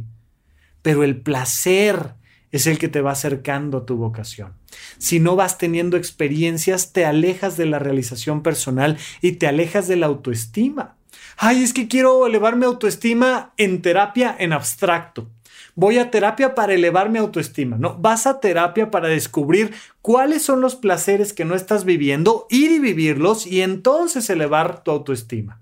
[0.81, 2.15] Pero el placer
[2.53, 4.55] es el que te va acercando a tu vocación.
[4.99, 9.97] Si no vas teniendo experiencias, te alejas de la realización personal y te alejas de
[9.97, 10.97] la autoestima.
[11.37, 15.31] Ay, es que quiero elevar mi autoestima en terapia en abstracto
[15.77, 20.61] voy a terapia para elevar mi autoestima, no, vas a terapia para descubrir cuáles son
[20.61, 25.61] los placeres que no estás viviendo, ir y vivirlos y entonces elevar tu autoestima.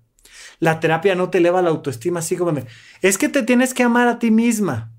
[0.60, 2.38] La terapia no te eleva la autoestima así
[3.02, 4.93] es que te tienes que amar a ti misma.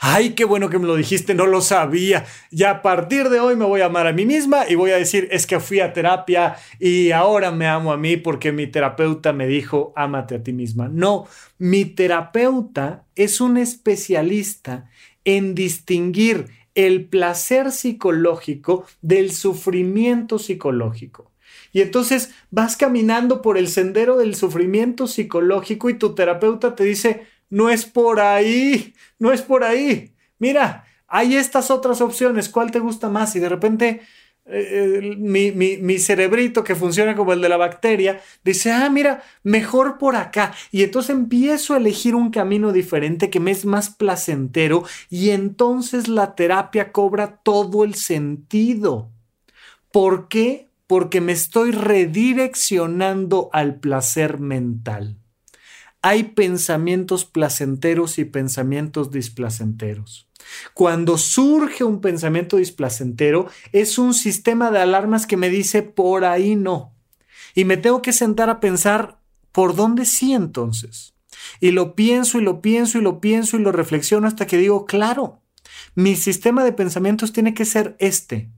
[0.00, 2.24] Ay, qué bueno que me lo dijiste, no lo sabía.
[2.52, 4.96] Ya a partir de hoy me voy a amar a mí misma y voy a
[4.96, 9.32] decir, es que fui a terapia y ahora me amo a mí porque mi terapeuta
[9.32, 10.88] me dijo, ámate a ti misma.
[10.88, 11.26] No,
[11.58, 14.88] mi terapeuta es un especialista
[15.24, 16.46] en distinguir
[16.76, 21.32] el placer psicológico del sufrimiento psicológico.
[21.72, 27.26] Y entonces vas caminando por el sendero del sufrimiento psicológico y tu terapeuta te dice,
[27.50, 30.14] no es por ahí, no es por ahí.
[30.38, 33.34] Mira, hay estas otras opciones, ¿cuál te gusta más?
[33.36, 34.02] Y de repente
[34.46, 39.22] eh, eh, mi, mi, cerebrito que funciona como el de la bacteria, dice, ah, mira,
[39.42, 40.54] mejor por acá.
[40.70, 46.08] Y entonces empiezo a elegir un camino diferente que me es más placentero y entonces
[46.08, 49.10] la terapia cobra todo el sentido.
[49.90, 50.68] ¿Por qué?
[50.88, 55.18] porque me estoy redireccionando al placer mental.
[56.02, 60.28] Hay pensamientos placenteros y pensamientos displacenteros.
[60.74, 66.54] Cuando surge un pensamiento displacentero, es un sistema de alarmas que me dice por ahí
[66.56, 66.94] no.
[67.54, 69.18] Y me tengo que sentar a pensar
[69.50, 71.14] por dónde sí entonces.
[71.60, 74.86] Y lo pienso y lo pienso y lo pienso y lo reflexiono hasta que digo,
[74.86, 75.42] claro,
[75.94, 78.50] mi sistema de pensamientos tiene que ser este.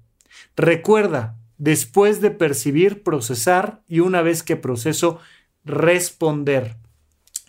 [0.57, 5.19] Recuerda, después de percibir, procesar y una vez que proceso,
[5.65, 6.77] responder.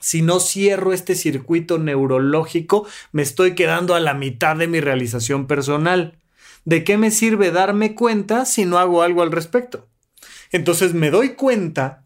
[0.02, 5.46] Si no cierro este circuito neurológico, me estoy quedando a la mitad de mi realización
[5.48, 6.18] personal.
[6.66, 9.88] ¿De qué me sirve darme cuenta si no hago algo al respecto?
[10.52, 12.04] Entonces me doy cuenta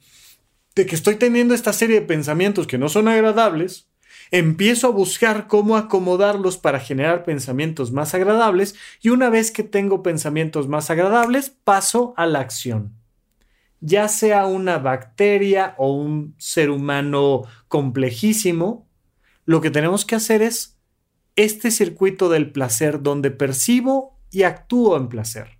[0.75, 3.87] de que estoy teniendo esta serie de pensamientos que no son agradables,
[4.29, 10.03] empiezo a buscar cómo acomodarlos para generar pensamientos más agradables y una vez que tengo
[10.03, 12.93] pensamientos más agradables, paso a la acción.
[13.87, 18.89] Ya sea una bacteria o un ser humano complejísimo,
[19.45, 20.79] lo que tenemos que hacer es
[21.35, 25.54] este circuito del placer donde percibo y actúo en placer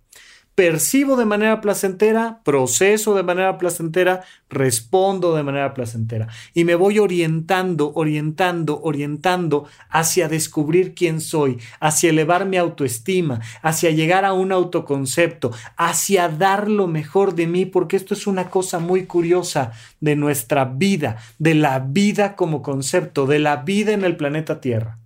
[0.56, 6.28] percibo de manera placentera, proceso de manera placentera, respondo de manera placentera.
[6.54, 13.90] Y me voy orientando, orientando, orientando hacia descubrir quién soy, hacia elevar mi autoestima, hacia
[13.90, 18.78] llegar a un autoconcepto, hacia dar lo mejor de mí, porque esto es una cosa
[18.78, 24.16] muy curiosa de nuestra vida, de la vida como concepto, de la vida en el
[24.16, 24.98] planeta Tierra.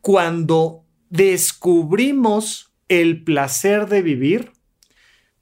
[0.00, 4.50] Cuando descubrimos el placer de vivir,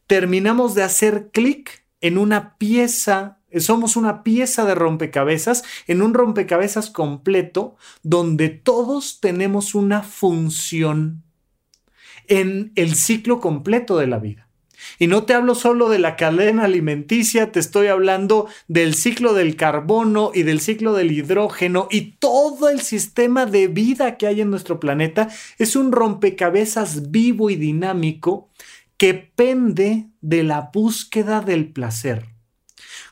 [0.09, 6.91] terminamos de hacer clic en una pieza, somos una pieza de rompecabezas, en un rompecabezas
[6.91, 11.23] completo donde todos tenemos una función
[12.27, 14.49] en el ciclo completo de la vida.
[14.99, 19.57] Y no te hablo solo de la cadena alimenticia, te estoy hablando del ciclo del
[19.57, 24.51] carbono y del ciclo del hidrógeno y todo el sistema de vida que hay en
[24.51, 25.29] nuestro planeta
[25.59, 28.48] es un rompecabezas vivo y dinámico
[28.99, 32.27] que pende de la búsqueda del placer.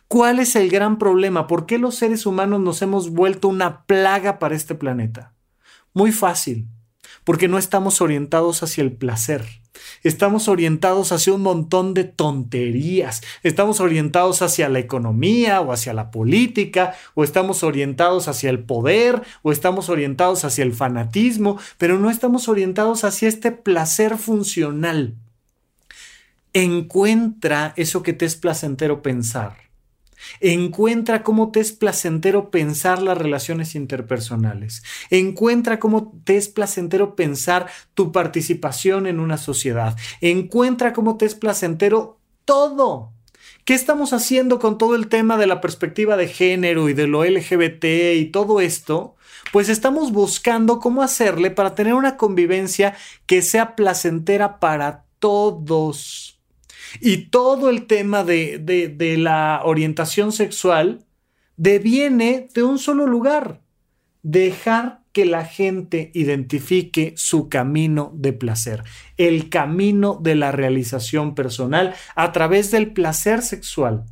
[0.08, 1.46] ¿Cuál es el gran problema?
[1.46, 5.32] ¿Por qué los seres humanos nos hemos vuelto una plaga para este planeta?
[5.94, 6.66] Muy fácil,
[7.22, 9.44] porque no estamos orientados hacia el placer.
[10.02, 13.22] Estamos orientados hacia un montón de tonterías.
[13.44, 19.22] Estamos orientados hacia la economía o hacia la política, o estamos orientados hacia el poder,
[19.42, 25.16] o estamos orientados hacia el fanatismo, pero no estamos orientados hacia este placer funcional
[26.62, 29.56] encuentra eso que te es placentero pensar.
[30.40, 34.82] Encuentra cómo te es placentero pensar las relaciones interpersonales.
[35.10, 39.96] Encuentra cómo te es placentero pensar tu participación en una sociedad.
[40.22, 43.12] Encuentra cómo te es placentero todo.
[43.66, 47.22] ¿Qué estamos haciendo con todo el tema de la perspectiva de género y de lo
[47.22, 47.84] LGBT
[48.16, 49.16] y todo esto?
[49.52, 52.96] Pues estamos buscando cómo hacerle para tener una convivencia
[53.26, 56.25] que sea placentera para todos.
[57.00, 61.04] Y todo el tema de, de, la orientación sexual
[61.56, 63.60] deviene de un solo lugar.
[64.22, 68.82] Dejar que la gente identifique su camino de placer,
[69.16, 74.04] el camino de la realización personal a través del placer sexual,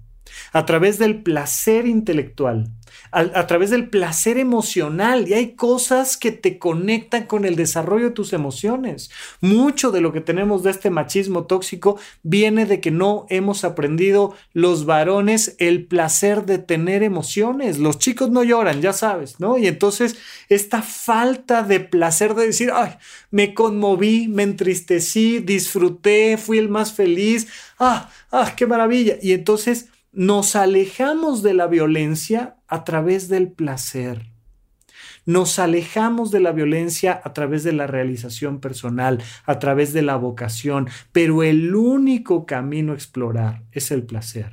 [0.53, 2.70] a través del placer intelectual,
[3.14, 8.10] a, través del placer emocional y hay cosas que te conectan con el desarrollo de
[8.10, 9.10] tus emociones.
[9.40, 14.34] Mucho de lo que tenemos de este machismo tóxico viene de que no hemos aprendido
[14.52, 17.78] los varones el placer de tener emociones.
[17.78, 19.58] Los chicos no lloran, ya sabes, ¿no?
[19.58, 20.16] Y entonces
[20.48, 22.96] esta falta de placer de decir, ay,
[23.30, 27.46] me conmoví, me entristecí, disfruté, fui el más feliz,
[27.78, 29.16] ah, ah, qué maravilla.
[29.22, 34.30] Y entonces nos alejamos de la violencia a través del placer.
[35.26, 40.16] Nos alejamos de la violencia a través de la realización personal, a través de la
[40.16, 44.52] vocación, pero el único camino a explorar es el placer.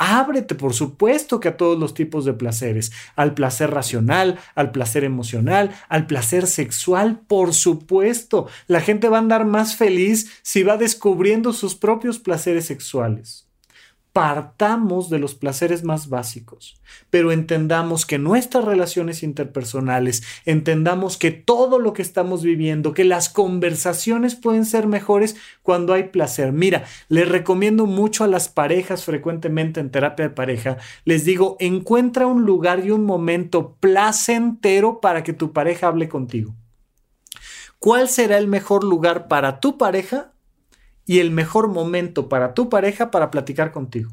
[0.00, 5.02] Ábrete, por supuesto, que a todos los tipos de placeres, al placer racional, al placer
[5.02, 8.46] emocional, al placer sexual, por supuesto.
[8.68, 13.47] La gente va a andar más feliz si va descubriendo sus propios placeres sexuales
[14.18, 21.78] partamos de los placeres más básicos, pero entendamos que nuestras relaciones interpersonales, entendamos que todo
[21.78, 26.50] lo que estamos viviendo, que las conversaciones pueden ser mejores cuando hay placer.
[26.50, 32.26] Mira, les recomiendo mucho a las parejas frecuentemente en terapia de pareja, les digo, encuentra
[32.26, 36.56] un lugar y un momento placentero para que tu pareja hable contigo.
[37.78, 40.32] ¿Cuál será el mejor lugar para tu pareja
[41.08, 44.10] y el mejor momento para tu pareja para platicar contigo.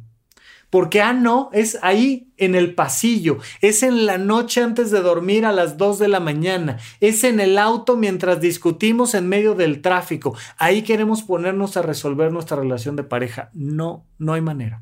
[0.69, 5.45] Porque, ah, no, es ahí en el pasillo, es en la noche antes de dormir
[5.45, 9.81] a las 2 de la mañana, es en el auto mientras discutimos en medio del
[9.81, 10.35] tráfico.
[10.57, 13.51] Ahí queremos ponernos a resolver nuestra relación de pareja.
[13.53, 14.81] No, no hay manera.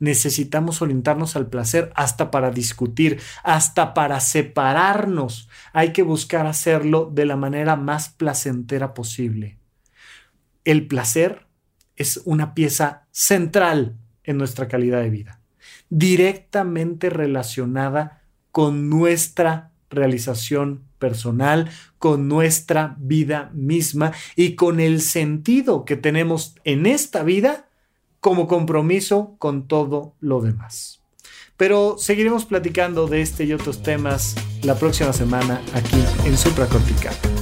[0.00, 5.48] Necesitamos orientarnos al placer hasta para discutir, hasta para separarnos.
[5.74, 9.61] Hay que buscar hacerlo de la manera más placentera posible
[10.64, 11.46] el placer
[11.96, 15.40] es una pieza central en nuestra calidad de vida,
[15.90, 25.96] directamente relacionada con nuestra realización personal, con nuestra vida misma y con el sentido que
[25.96, 27.68] tenemos en esta vida
[28.20, 31.02] como compromiso con todo lo demás.
[31.56, 37.41] Pero seguiremos platicando de este y otros temas la próxima semana aquí en Supracortical.